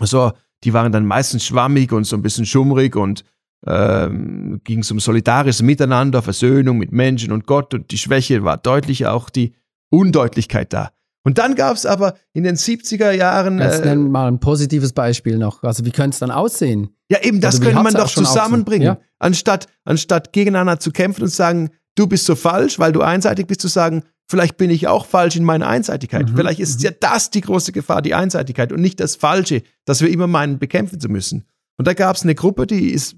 So, 0.00 0.32
die 0.62 0.72
waren 0.72 0.92
dann 0.92 1.04
meistens 1.04 1.44
schwammig 1.44 1.92
und 1.92 2.04
so 2.04 2.16
ein 2.16 2.22
bisschen 2.22 2.46
schummrig 2.46 2.94
und 2.94 3.24
ähm, 3.66 4.60
ging 4.62 4.80
es 4.80 4.90
um 4.92 5.00
solidarisches 5.00 5.62
Miteinander, 5.62 6.22
Versöhnung 6.22 6.78
mit 6.78 6.92
Menschen 6.92 7.32
und 7.32 7.46
Gott. 7.46 7.74
Und 7.74 7.90
die 7.90 7.98
Schwäche 7.98 8.44
war 8.44 8.56
deutlich 8.56 9.06
auch 9.06 9.30
die 9.30 9.54
Undeutlichkeit 9.90 10.72
da. 10.72 10.92
Und 11.28 11.36
dann 11.36 11.54
gab 11.56 11.76
es 11.76 11.84
aber 11.84 12.14
in 12.32 12.42
den 12.44 12.56
70er 12.56 13.10
Jahren. 13.10 13.58
Jetzt 13.58 13.84
äh, 13.84 13.94
mal 13.94 14.28
ein 14.28 14.40
positives 14.40 14.94
Beispiel 14.94 15.36
noch. 15.36 15.62
Also, 15.62 15.84
wie 15.84 15.90
könnte 15.90 16.14
es 16.14 16.20
dann 16.20 16.30
aussehen? 16.30 16.88
Ja, 17.10 17.22
eben, 17.22 17.42
das 17.42 17.56
also, 17.56 17.64
könnte 17.64 17.82
man 17.82 17.92
doch 17.92 18.08
zusammenbringen. 18.08 18.86
Ja? 18.86 18.98
Anstatt, 19.18 19.66
anstatt 19.84 20.32
gegeneinander 20.32 20.80
zu 20.80 20.90
kämpfen 20.90 21.24
und 21.24 21.28
zu 21.28 21.36
sagen, 21.36 21.68
du 21.96 22.06
bist 22.06 22.24
so 22.24 22.34
falsch, 22.34 22.78
weil 22.78 22.92
du 22.92 23.02
einseitig 23.02 23.46
bist, 23.46 23.60
zu 23.60 23.68
sagen, 23.68 24.04
vielleicht 24.26 24.56
bin 24.56 24.70
ich 24.70 24.88
auch 24.88 25.04
falsch 25.04 25.36
in 25.36 25.44
meiner 25.44 25.68
Einseitigkeit. 25.68 26.30
Mhm. 26.30 26.36
Vielleicht 26.36 26.60
ist 26.60 26.78
mhm. 26.78 26.84
ja 26.86 26.90
das 26.98 27.28
die 27.28 27.42
große 27.42 27.72
Gefahr, 27.72 28.00
die 28.00 28.14
Einseitigkeit 28.14 28.72
und 28.72 28.80
nicht 28.80 28.98
das 28.98 29.14
Falsche, 29.14 29.62
dass 29.84 30.00
wir 30.00 30.08
immer 30.08 30.28
meinen, 30.28 30.58
bekämpfen 30.58 30.98
zu 30.98 31.10
müssen. 31.10 31.44
Und 31.76 31.86
da 31.86 31.92
gab 31.92 32.16
es 32.16 32.22
eine 32.22 32.34
Gruppe, 32.34 32.66
die 32.66 32.88
ist, 32.90 33.16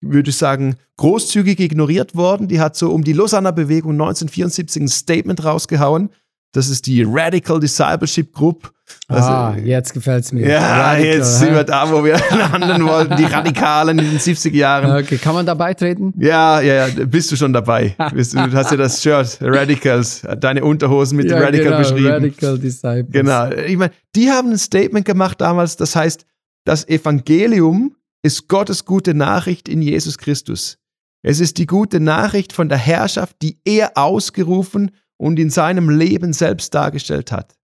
würde 0.00 0.30
ich 0.30 0.36
sagen, 0.36 0.74
großzügig 0.96 1.60
ignoriert 1.60 2.16
worden. 2.16 2.48
Die 2.48 2.60
hat 2.60 2.74
so 2.74 2.90
um 2.90 3.04
die 3.04 3.12
Lausanner 3.12 3.52
Bewegung 3.52 3.92
1974 3.92 4.82
ein 4.82 4.88
Statement 4.88 5.44
rausgehauen, 5.44 6.10
das 6.52 6.68
ist 6.68 6.86
die 6.86 7.02
Radical 7.06 7.58
Discipleship 7.58 8.32
Group. 8.32 8.72
Also, 9.08 9.28
ah, 9.28 9.56
jetzt 9.56 9.94
gefällt 9.94 10.24
es 10.24 10.32
mir. 10.32 10.46
Ja, 10.46 10.90
Radical, 10.90 11.14
jetzt 11.14 11.38
sind 11.38 11.54
wir 11.54 11.64
da, 11.64 11.90
wo 11.90 12.04
wir 12.04 12.14
landen 12.30 12.86
wollten, 12.86 13.16
die 13.16 13.24
Radikalen 13.24 13.98
in 13.98 14.10
den 14.10 14.18
70er 14.18 14.54
Jahren. 14.54 15.02
Okay, 15.02 15.16
kann 15.16 15.34
man 15.34 15.46
da 15.46 15.54
beitreten? 15.54 16.12
Ja, 16.18 16.60
ja, 16.60 16.86
ja, 16.86 17.04
bist 17.06 17.32
du 17.32 17.36
schon 17.36 17.52
dabei. 17.52 17.96
Du 17.98 18.18
hast 18.54 18.70
ja 18.70 18.76
das 18.76 19.02
Shirt, 19.02 19.38
Radicals, 19.40 20.22
deine 20.38 20.62
Unterhosen 20.62 21.16
mit 21.16 21.30
ja, 21.30 21.38
Radical 21.38 21.64
genau, 21.64 21.78
beschrieben. 21.78 22.10
Radical 22.10 22.58
Disciples. 22.58 23.12
Genau. 23.12 23.50
Ich 23.50 23.76
meine, 23.76 23.92
die 24.14 24.30
haben 24.30 24.50
ein 24.50 24.58
Statement 24.58 25.06
gemacht 25.06 25.40
damals, 25.40 25.76
das 25.76 25.96
heißt, 25.96 26.26
das 26.64 26.86
Evangelium 26.86 27.96
ist 28.22 28.48
Gottes 28.48 28.84
gute 28.84 29.14
Nachricht 29.14 29.68
in 29.68 29.82
Jesus 29.82 30.18
Christus. 30.18 30.78
Es 31.22 31.40
ist 31.40 31.58
die 31.58 31.66
gute 31.66 32.00
Nachricht 32.00 32.52
von 32.52 32.68
der 32.68 32.78
Herrschaft, 32.78 33.36
die 33.42 33.58
er 33.64 33.92
ausgerufen 33.96 34.90
und 35.22 35.38
in 35.38 35.50
seinem 35.50 35.88
Leben 35.88 36.32
selbst 36.32 36.74
dargestellt 36.74 37.30
hat. 37.30 37.54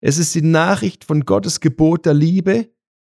Es 0.00 0.16
ist 0.16 0.34
die 0.34 0.40
Nachricht 0.40 1.04
von 1.04 1.26
Gottes 1.26 1.60
Gebot 1.60 2.06
der 2.06 2.14
Liebe, 2.14 2.70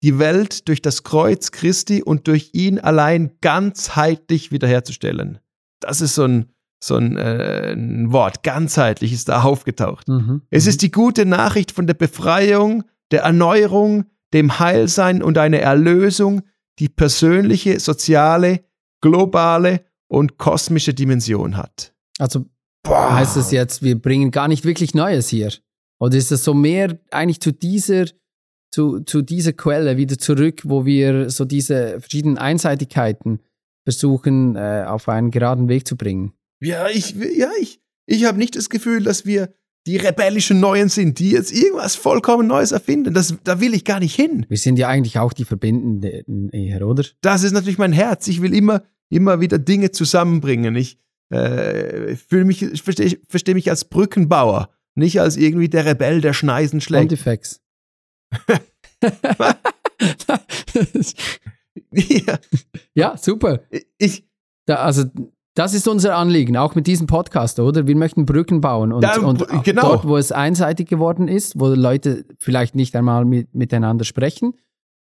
die 0.03 0.19
Welt 0.19 0.67
durch 0.67 0.81
das 0.81 1.03
Kreuz 1.03 1.51
Christi 1.51 2.03
und 2.03 2.27
durch 2.27 2.49
ihn 2.51 2.77
allein 2.77 3.31
ganzheitlich 3.39 4.51
wiederherzustellen. 4.51 5.39
Das 5.79 6.01
ist 6.01 6.15
so 6.15 6.25
ein, 6.25 6.51
so 6.83 6.97
ein, 6.97 7.15
äh, 7.15 7.71
ein 7.71 8.11
Wort, 8.11 8.43
ganzheitlich 8.43 9.13
ist 9.13 9.29
da 9.29 9.43
aufgetaucht. 9.43 10.09
Mhm. 10.09 10.41
Es 10.49 10.67
ist 10.67 10.81
die 10.81 10.91
gute 10.91 11.25
Nachricht 11.25 11.71
von 11.71 11.87
der 11.87 11.93
Befreiung, 11.93 12.83
der 13.11 13.21
Erneuerung, 13.21 14.07
dem 14.33 14.59
Heilsein 14.59 15.23
und 15.23 15.37
einer 15.37 15.59
Erlösung, 15.59 16.41
die 16.79 16.89
persönliche, 16.89 17.79
soziale, 17.79 18.65
globale 18.99 19.85
und 20.09 20.37
kosmische 20.37 20.93
Dimension 20.93 21.55
hat. 21.55 21.93
Also 22.19 22.45
Boah. 22.85 23.15
heißt 23.15 23.35
das 23.35 23.51
jetzt, 23.51 23.81
wir 23.81 23.99
bringen 23.99 24.29
gar 24.29 24.47
nicht 24.47 24.63
wirklich 24.63 24.93
Neues 24.93 25.27
hier? 25.29 25.51
Oder 25.99 26.17
ist 26.17 26.31
es 26.31 26.43
so 26.43 26.53
mehr 26.53 26.99
eigentlich 27.09 27.41
zu 27.41 27.51
dieser, 27.51 28.05
zu, 28.71 28.99
zu 28.99 29.23
dieser 29.23 29.53
Quelle 29.53 29.97
wieder 29.97 30.17
zurück, 30.17 30.61
wo 30.65 30.85
wir 30.85 31.29
so 31.29 31.45
diese 31.45 31.99
verschiedenen 31.99 32.37
Einseitigkeiten 32.37 33.39
versuchen, 33.83 34.55
äh, 34.55 34.85
auf 34.87 35.09
einen 35.09 35.31
geraden 35.31 35.67
Weg 35.67 35.87
zu 35.87 35.97
bringen? 35.97 36.33
Ja, 36.61 36.87
ich, 36.87 37.15
ja, 37.15 37.49
ich, 37.59 37.81
ich 38.05 38.25
habe 38.25 38.37
nicht 38.37 38.55
das 38.55 38.69
Gefühl, 38.69 39.03
dass 39.03 39.25
wir 39.25 39.53
die 39.87 39.97
rebellischen 39.97 40.59
Neuen 40.59 40.89
sind, 40.89 41.19
die 41.19 41.31
jetzt 41.31 41.51
irgendwas 41.51 41.95
vollkommen 41.95 42.47
Neues 42.47 42.71
erfinden. 42.71 43.13
Das, 43.13 43.35
da 43.43 43.59
will 43.59 43.73
ich 43.73 43.83
gar 43.83 43.99
nicht 43.99 44.15
hin. 44.15 44.45
Wir 44.49 44.57
sind 44.57 44.77
ja 44.77 44.87
eigentlich 44.89 45.19
auch 45.19 45.33
die 45.33 45.45
Verbindenden 45.45 46.49
eher, 46.49 46.87
oder? 46.87 47.03
Das 47.21 47.43
ist 47.43 47.51
natürlich 47.51 47.77
mein 47.77 47.93
Herz. 47.93 48.27
Ich 48.27 48.41
will 48.41 48.53
immer, 48.53 48.83
immer 49.09 49.41
wieder 49.41 49.59
Dinge 49.59 49.91
zusammenbringen. 49.91 50.75
Ich, 50.75 50.97
äh, 51.29 52.15
fühle 52.15 52.45
mich, 52.45 52.61
ich 52.61 52.83
verstehe 52.83 53.19
versteh 53.27 53.53
mich 53.53 53.69
als 53.69 53.85
Brückenbauer, 53.85 54.69
nicht 54.95 55.19
als 55.19 55.37
irgendwie 55.37 55.69
der 55.69 55.85
Rebell, 55.85 56.21
der 56.21 56.33
Schneisen 56.33 56.81
schlägt. 56.81 57.09
Pontifex. 57.09 57.61
ja. 61.91 62.39
ja, 62.93 63.17
super. 63.17 63.61
Ich, 63.97 64.27
da, 64.65 64.75
also 64.77 65.05
das 65.55 65.73
ist 65.73 65.87
unser 65.87 66.17
Anliegen, 66.17 66.57
auch 66.57 66.75
mit 66.75 66.85
diesem 66.85 67.07
Podcast, 67.07 67.59
oder? 67.59 67.87
Wir 67.87 67.95
möchten 67.95 68.25
Brücken 68.25 68.59
bauen 68.61 68.91
und, 68.91 69.01
da, 69.01 69.17
und 69.19 69.63
genau. 69.63 69.81
dort, 69.81 70.07
wo 70.07 70.17
es 70.17 70.31
einseitig 70.31 70.89
geworden 70.89 71.27
ist, 71.27 71.59
wo 71.59 71.67
Leute 71.67 72.25
vielleicht 72.39 72.75
nicht 72.75 72.95
einmal 72.95 73.23
mit, 73.25 73.53
miteinander 73.55 74.03
sprechen, 74.03 74.53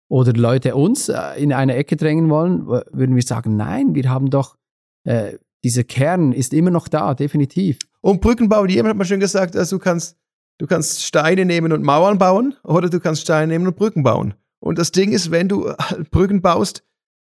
oder 0.08 0.32
Leute 0.32 0.76
uns 0.76 1.08
äh, 1.08 1.18
in 1.36 1.52
eine 1.52 1.74
Ecke 1.74 1.96
drängen 1.96 2.30
wollen, 2.30 2.66
würden 2.66 3.16
wir 3.16 3.22
sagen, 3.22 3.56
nein, 3.56 3.94
wir 3.94 4.08
haben 4.08 4.30
doch, 4.30 4.56
äh, 5.04 5.38
dieser 5.64 5.82
Kern 5.82 6.32
ist 6.32 6.52
immer 6.52 6.70
noch 6.70 6.88
da, 6.88 7.14
definitiv. 7.14 7.78
Und 8.02 8.20
Brückenbau, 8.20 8.66
jemand 8.66 8.90
hat 8.90 8.96
mal 8.98 9.04
schön 9.04 9.18
gesagt, 9.18 9.56
also 9.56 9.78
du 9.78 9.82
kannst, 9.82 10.16
du 10.58 10.66
kannst 10.66 11.02
Steine 11.02 11.46
nehmen 11.46 11.72
und 11.72 11.82
Mauern 11.82 12.18
bauen 12.18 12.54
oder 12.62 12.90
du 12.90 13.00
kannst 13.00 13.22
Steine 13.22 13.52
nehmen 13.52 13.66
und 13.66 13.76
Brücken 13.76 14.02
bauen. 14.02 14.34
Und 14.60 14.78
das 14.78 14.92
Ding 14.92 15.10
ist, 15.10 15.30
wenn 15.30 15.48
du 15.48 15.70
halt 15.70 16.10
Brücken 16.10 16.42
baust, 16.42 16.84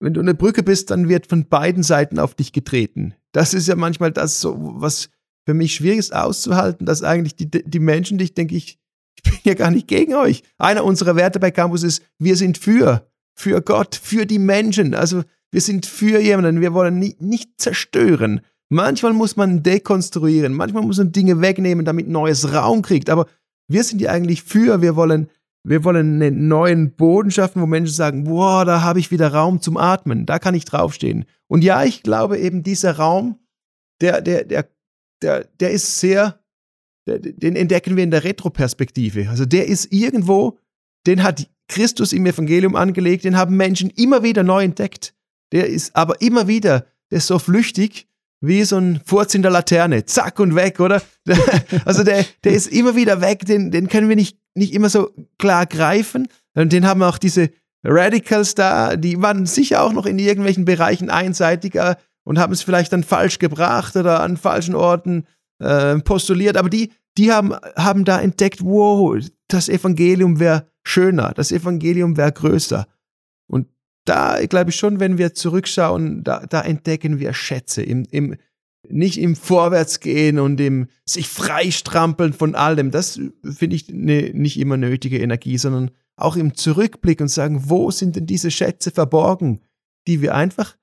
wenn 0.00 0.12
du 0.12 0.20
eine 0.20 0.34
Brücke 0.34 0.62
bist, 0.62 0.90
dann 0.90 1.08
wird 1.08 1.28
von 1.28 1.48
beiden 1.48 1.84
Seiten 1.84 2.18
auf 2.18 2.34
dich 2.34 2.52
getreten. 2.52 3.14
Das 3.32 3.54
ist 3.54 3.68
ja 3.68 3.76
manchmal 3.76 4.10
das, 4.10 4.40
so, 4.40 4.56
was 4.58 5.08
für 5.44 5.54
mich 5.54 5.76
schwierig 5.76 6.00
ist 6.00 6.14
auszuhalten, 6.14 6.84
dass 6.84 7.02
eigentlich 7.02 7.36
die, 7.36 7.48
die 7.48 7.78
Menschen, 7.78 8.18
die 8.18 8.24
ich 8.24 8.34
denke, 8.34 8.56
ich, 8.56 8.78
ich 9.14 9.22
bin 9.22 9.38
ja 9.44 9.54
gar 9.54 9.70
nicht 9.70 9.86
gegen 9.86 10.14
euch. 10.14 10.42
Einer 10.58 10.84
unserer 10.84 11.14
Werte 11.14 11.38
bei 11.38 11.52
Campus 11.52 11.84
ist, 11.84 12.02
wir 12.18 12.36
sind 12.36 12.58
für, 12.58 13.08
für 13.34 13.62
Gott, 13.62 13.94
für 13.94 14.26
die 14.26 14.40
Menschen. 14.40 14.94
Also 14.94 15.22
wir 15.52 15.60
sind 15.60 15.86
für 15.86 16.20
jemanden, 16.20 16.60
wir 16.60 16.74
wollen 16.74 16.98
nicht, 16.98 17.20
nicht 17.20 17.50
zerstören. 17.58 18.40
Manchmal 18.68 19.12
muss 19.12 19.36
man 19.36 19.62
dekonstruieren, 19.62 20.52
manchmal 20.52 20.82
muss 20.82 20.98
man 20.98 21.12
Dinge 21.12 21.40
wegnehmen, 21.40 21.84
damit 21.84 22.08
neues 22.08 22.52
Raum 22.52 22.82
kriegt. 22.82 23.10
Aber 23.10 23.26
wir 23.68 23.84
sind 23.84 24.00
ja 24.00 24.10
eigentlich 24.10 24.42
für, 24.42 24.82
wir 24.82 24.96
wollen, 24.96 25.28
wir 25.64 25.84
wollen 25.84 26.20
einen 26.20 26.48
neuen 26.48 26.94
Boden 26.94 27.30
schaffen, 27.30 27.62
wo 27.62 27.66
Menschen 27.66 27.94
sagen, 27.94 28.24
boah, 28.24 28.64
da 28.64 28.82
habe 28.82 28.98
ich 28.98 29.10
wieder 29.10 29.32
Raum 29.32 29.60
zum 29.60 29.76
Atmen, 29.76 30.26
da 30.26 30.38
kann 30.38 30.54
ich 30.54 30.64
draufstehen. 30.64 31.24
Und 31.48 31.62
ja, 31.62 31.84
ich 31.84 32.02
glaube 32.02 32.38
eben, 32.38 32.62
dieser 32.62 32.96
Raum, 32.96 33.38
der, 34.00 34.20
der, 34.20 34.44
der, 34.44 34.68
der, 35.22 35.44
der 35.60 35.70
ist 35.70 36.00
sehr, 36.00 36.40
der, 37.06 37.20
den 37.20 37.56
entdecken 37.56 37.96
wir 37.96 38.04
in 38.04 38.10
der 38.10 38.24
Retroperspektive. 38.24 39.28
Also 39.28 39.44
der 39.46 39.66
ist 39.66 39.92
irgendwo, 39.92 40.58
den 41.06 41.22
hat 41.22 41.48
Christus 41.68 42.12
im 42.12 42.26
Evangelium 42.26 42.76
angelegt, 42.76 43.24
den 43.24 43.36
haben 43.36 43.56
Menschen 43.56 43.90
immer 43.90 44.22
wieder 44.22 44.42
neu 44.42 44.64
entdeckt. 44.64 45.15
Der 45.52 45.68
ist 45.68 45.94
aber 45.94 46.20
immer 46.20 46.48
wieder, 46.48 46.86
der 47.10 47.18
ist 47.18 47.26
so 47.26 47.38
flüchtig 47.38 48.08
wie 48.40 48.62
so 48.64 48.76
ein 48.76 49.00
Furz 49.04 49.34
in 49.34 49.42
der 49.42 49.50
Laterne. 49.50 50.04
Zack 50.04 50.40
und 50.40 50.54
weg, 50.54 50.80
oder? 50.80 51.02
Also 51.84 52.04
der, 52.04 52.24
der 52.44 52.52
ist 52.52 52.68
immer 52.68 52.96
wieder 52.96 53.20
weg, 53.20 53.44
den, 53.46 53.70
den 53.70 53.88
können 53.88 54.08
wir 54.08 54.16
nicht, 54.16 54.38
nicht 54.54 54.74
immer 54.74 54.88
so 54.88 55.10
klar 55.38 55.66
greifen. 55.66 56.28
Und 56.54 56.72
den 56.72 56.86
haben 56.86 57.02
auch 57.02 57.18
diese 57.18 57.50
Radicals 57.84 58.54
da, 58.54 58.96
die 58.96 59.20
waren 59.22 59.46
sicher 59.46 59.82
auch 59.82 59.92
noch 59.92 60.06
in 60.06 60.18
irgendwelchen 60.18 60.64
Bereichen 60.64 61.10
einseitiger 61.10 61.96
und 62.24 62.38
haben 62.38 62.52
es 62.52 62.62
vielleicht 62.62 62.92
dann 62.92 63.04
falsch 63.04 63.38
gebracht 63.38 63.96
oder 63.96 64.20
an 64.20 64.36
falschen 64.36 64.74
Orten 64.74 65.26
äh, 65.60 65.98
postuliert. 65.98 66.56
Aber 66.56 66.70
die, 66.70 66.92
die 67.16 67.32
haben, 67.32 67.54
haben 67.76 68.04
da 68.04 68.20
entdeckt, 68.20 68.64
wow, 68.64 69.16
das 69.48 69.68
Evangelium 69.68 70.40
wäre 70.40 70.66
schöner, 70.82 71.32
das 71.34 71.52
Evangelium 71.52 72.16
wäre 72.16 72.32
größer. 72.32 72.86
Da 74.06 74.44
glaube 74.46 74.70
ich 74.70 74.76
schon, 74.76 75.00
wenn 75.00 75.18
wir 75.18 75.34
zurückschauen, 75.34 76.24
da, 76.24 76.46
da 76.46 76.62
entdecken 76.62 77.18
wir 77.18 77.34
Schätze. 77.34 77.82
Im, 77.82 78.06
im, 78.10 78.36
nicht 78.88 79.18
im 79.18 79.36
Vorwärtsgehen 79.36 80.38
und 80.38 80.60
im 80.60 80.88
sich 81.04 81.28
freistrampeln 81.28 82.32
von 82.32 82.54
allem. 82.54 82.90
Das 82.90 83.20
finde 83.42 83.76
ich 83.76 83.88
ne, 83.88 84.30
nicht 84.32 84.58
immer 84.58 84.76
nötige 84.76 85.18
Energie, 85.18 85.58
sondern 85.58 85.90
auch 86.16 86.36
im 86.36 86.54
Zurückblick 86.54 87.20
und 87.20 87.28
sagen, 87.28 87.68
wo 87.68 87.90
sind 87.90 88.16
denn 88.16 88.26
diese 88.26 88.50
Schätze 88.50 88.90
verborgen, 88.90 89.60
die 90.06 90.22
wir 90.22 90.34
einfach, 90.34 90.76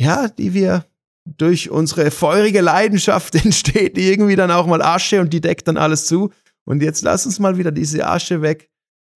ja, 0.00 0.28
die 0.28 0.52
wir 0.52 0.84
durch 1.24 1.70
unsere 1.70 2.10
feurige 2.10 2.60
Leidenschaft 2.60 3.34
entsteht 3.44 3.96
irgendwie 3.96 4.36
dann 4.36 4.50
auch 4.50 4.66
mal 4.66 4.82
Asche 4.82 5.20
und 5.20 5.32
die 5.32 5.40
deckt 5.40 5.68
dann 5.68 5.76
alles 5.76 6.06
zu. 6.06 6.30
Und 6.64 6.82
jetzt 6.82 7.02
lass 7.02 7.26
uns 7.26 7.38
mal 7.38 7.58
wieder 7.58 7.72
diese 7.72 8.06
Asche 8.06 8.42
weg, 8.42 8.69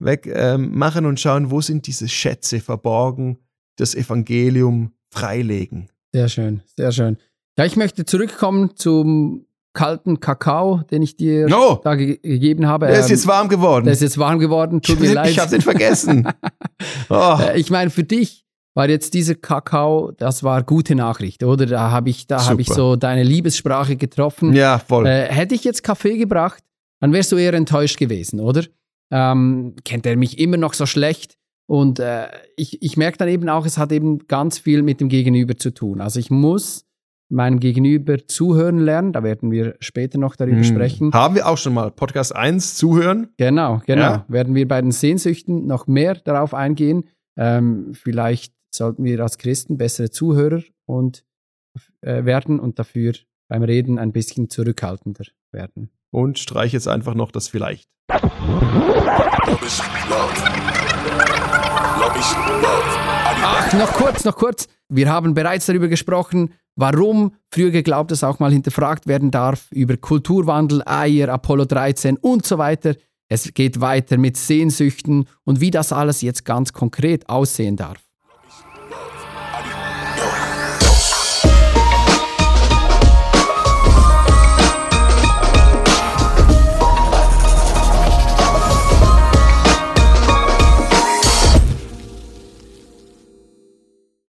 weg 0.04 0.26
ähm, 0.32 0.76
machen 0.76 1.06
und 1.06 1.18
schauen, 1.20 1.50
wo 1.50 1.60
sind 1.60 1.86
diese 1.86 2.08
Schätze 2.08 2.60
verborgen, 2.60 3.38
das 3.76 3.94
Evangelium 3.94 4.92
freilegen. 5.10 5.88
Sehr 6.12 6.28
schön, 6.28 6.62
sehr 6.76 6.92
schön. 6.92 7.16
Ja, 7.58 7.64
ich 7.64 7.76
möchte 7.76 8.04
zurückkommen 8.04 8.72
zum 8.76 9.46
kalten 9.72 10.20
Kakao, 10.20 10.82
den 10.90 11.02
ich 11.02 11.16
dir 11.16 11.48
Oh, 11.52 11.80
da 11.82 11.96
ge 11.96 12.18
gegeben 12.22 12.66
habe. 12.68 12.86
der 12.86 13.00
ist 13.00 13.06
Ähm, 13.06 13.10
jetzt 13.16 13.26
warm 13.26 13.48
geworden. 13.48 13.84
der 13.86 13.94
ist 13.94 14.02
jetzt 14.02 14.18
warm 14.18 14.38
geworden, 14.38 14.80
tut 14.82 15.00
mir 15.00 15.12
leid. 15.14 15.30
ich 15.30 15.38
habe 15.38 15.50
den 15.50 15.60
vergessen. 15.62 16.28
Oh, 17.08 17.36
Äh, 17.40 17.58
Ich 17.58 17.70
meine, 17.70 17.90
für 17.90 18.04
dich 18.04 18.44
war 18.74 18.88
jetzt 18.88 19.14
dieser 19.14 19.34
Kakao, 19.34 20.10
das 20.12 20.42
war 20.42 20.62
gute 20.62 20.94
Nachricht, 20.94 21.42
oder? 21.44 21.66
Da 21.66 21.90
habe 21.90 22.10
ich, 22.10 22.26
da 22.26 22.44
habe 22.46 22.60
ich 22.60 22.68
so 22.68 22.96
deine 22.96 23.22
Liebessprache 23.22 23.96
getroffen. 23.96 24.52
ja, 24.54 24.78
voll. 24.78 25.06
Äh, 25.06 25.26
hätte 25.32 25.54
ich 25.54 25.64
jetzt 25.64 25.82
Kaffee 25.82 26.18
gebracht, 26.18 26.62
dann 27.00 27.12
wärst 27.12 27.32
du 27.32 27.36
eher 27.36 27.54
enttäuscht 27.54 27.98
gewesen, 27.98 28.40
oder? 28.40 28.64
Ähm, 29.10 29.74
kennt 29.84 30.06
er 30.06 30.16
mich 30.16 30.38
immer 30.38 30.56
noch 30.56 30.74
so 30.74 30.86
schlecht? 30.86 31.36
Und 31.66 31.98
äh, 31.98 32.28
ich, 32.56 32.82
ich 32.82 32.96
merke 32.96 33.18
dann 33.18 33.28
eben 33.28 33.48
auch, 33.48 33.64
es 33.64 33.78
hat 33.78 33.90
eben 33.92 34.26
ganz 34.26 34.58
viel 34.58 34.82
mit 34.82 35.00
dem 35.00 35.08
Gegenüber 35.08 35.56
zu 35.56 35.70
tun. 35.72 36.00
Also 36.00 36.20
ich 36.20 36.30
muss 36.30 36.84
meinem 37.30 37.58
Gegenüber 37.58 38.18
zuhören 38.26 38.78
lernen. 38.78 39.12
Da 39.12 39.22
werden 39.22 39.50
wir 39.50 39.76
später 39.80 40.18
noch 40.18 40.36
darüber 40.36 40.58
Hm. 40.58 40.64
sprechen. 40.64 41.12
Haben 41.14 41.34
wir 41.36 41.48
auch 41.48 41.56
schon 41.56 41.72
mal 41.74 41.90
Podcast 41.90 42.36
1 42.36 42.76
zuhören? 42.76 43.28
Genau, 43.38 43.80
genau. 43.86 44.02
Ja. 44.02 44.24
Werden 44.28 44.54
wir 44.54 44.68
bei 44.68 44.80
den 44.82 44.92
Sehnsüchten 44.92 45.66
noch 45.66 45.86
mehr 45.86 46.14
darauf 46.16 46.52
eingehen. 46.52 47.04
Ähm, 47.38 47.92
vielleicht 47.94 48.52
sollten 48.74 49.04
wir 49.04 49.20
als 49.20 49.38
Christen 49.38 49.78
bessere 49.78 50.10
Zuhörer 50.10 50.62
und, 50.86 51.24
äh, 52.02 52.24
werden 52.24 52.60
und 52.60 52.78
dafür 52.78 53.14
beim 53.48 53.62
Reden 53.62 53.98
ein 53.98 54.12
bisschen 54.12 54.50
zurückhaltender 54.50 55.24
werden. 55.52 55.90
Und 56.11 56.38
streich 56.38 56.72
jetzt 56.72 56.88
einfach 56.88 57.14
noch 57.14 57.30
das 57.33 57.48
vielleicht. 57.48 57.88
Ach, 63.46 63.72
noch 63.72 63.92
kurz, 63.92 64.24
noch 64.24 64.37
kurz. 64.37 64.68
Wir 64.88 65.11
haben 65.11 65.35
bereits 65.35 65.66
darüber 65.66 65.88
gesprochen, 65.88 66.52
warum 66.76 67.35
früher 67.50 67.70
geglaubt, 67.70 68.11
dass 68.11 68.24
auch 68.24 68.38
mal 68.38 68.52
hinterfragt 68.52 69.07
werden 69.07 69.30
darf, 69.30 69.70
über 69.70 69.96
Kulturwandel, 69.96 70.83
Eier, 70.87 71.28
Apollo 71.28 71.66
13 71.66 72.16
und 72.16 72.46
so 72.46 72.59
weiter. 72.59 72.94
Es 73.28 73.54
geht 73.54 73.80
weiter 73.80 74.18
mit 74.18 74.37
Sehnsüchten 74.37 75.26
und 75.44 75.61
wie 75.61 75.70
das 75.70 75.92
alles 75.92 76.20
jetzt 76.20 76.44
ganz 76.44 76.72
konkret 76.72 77.28
aussehen 77.28 77.76
darf. 77.76 78.03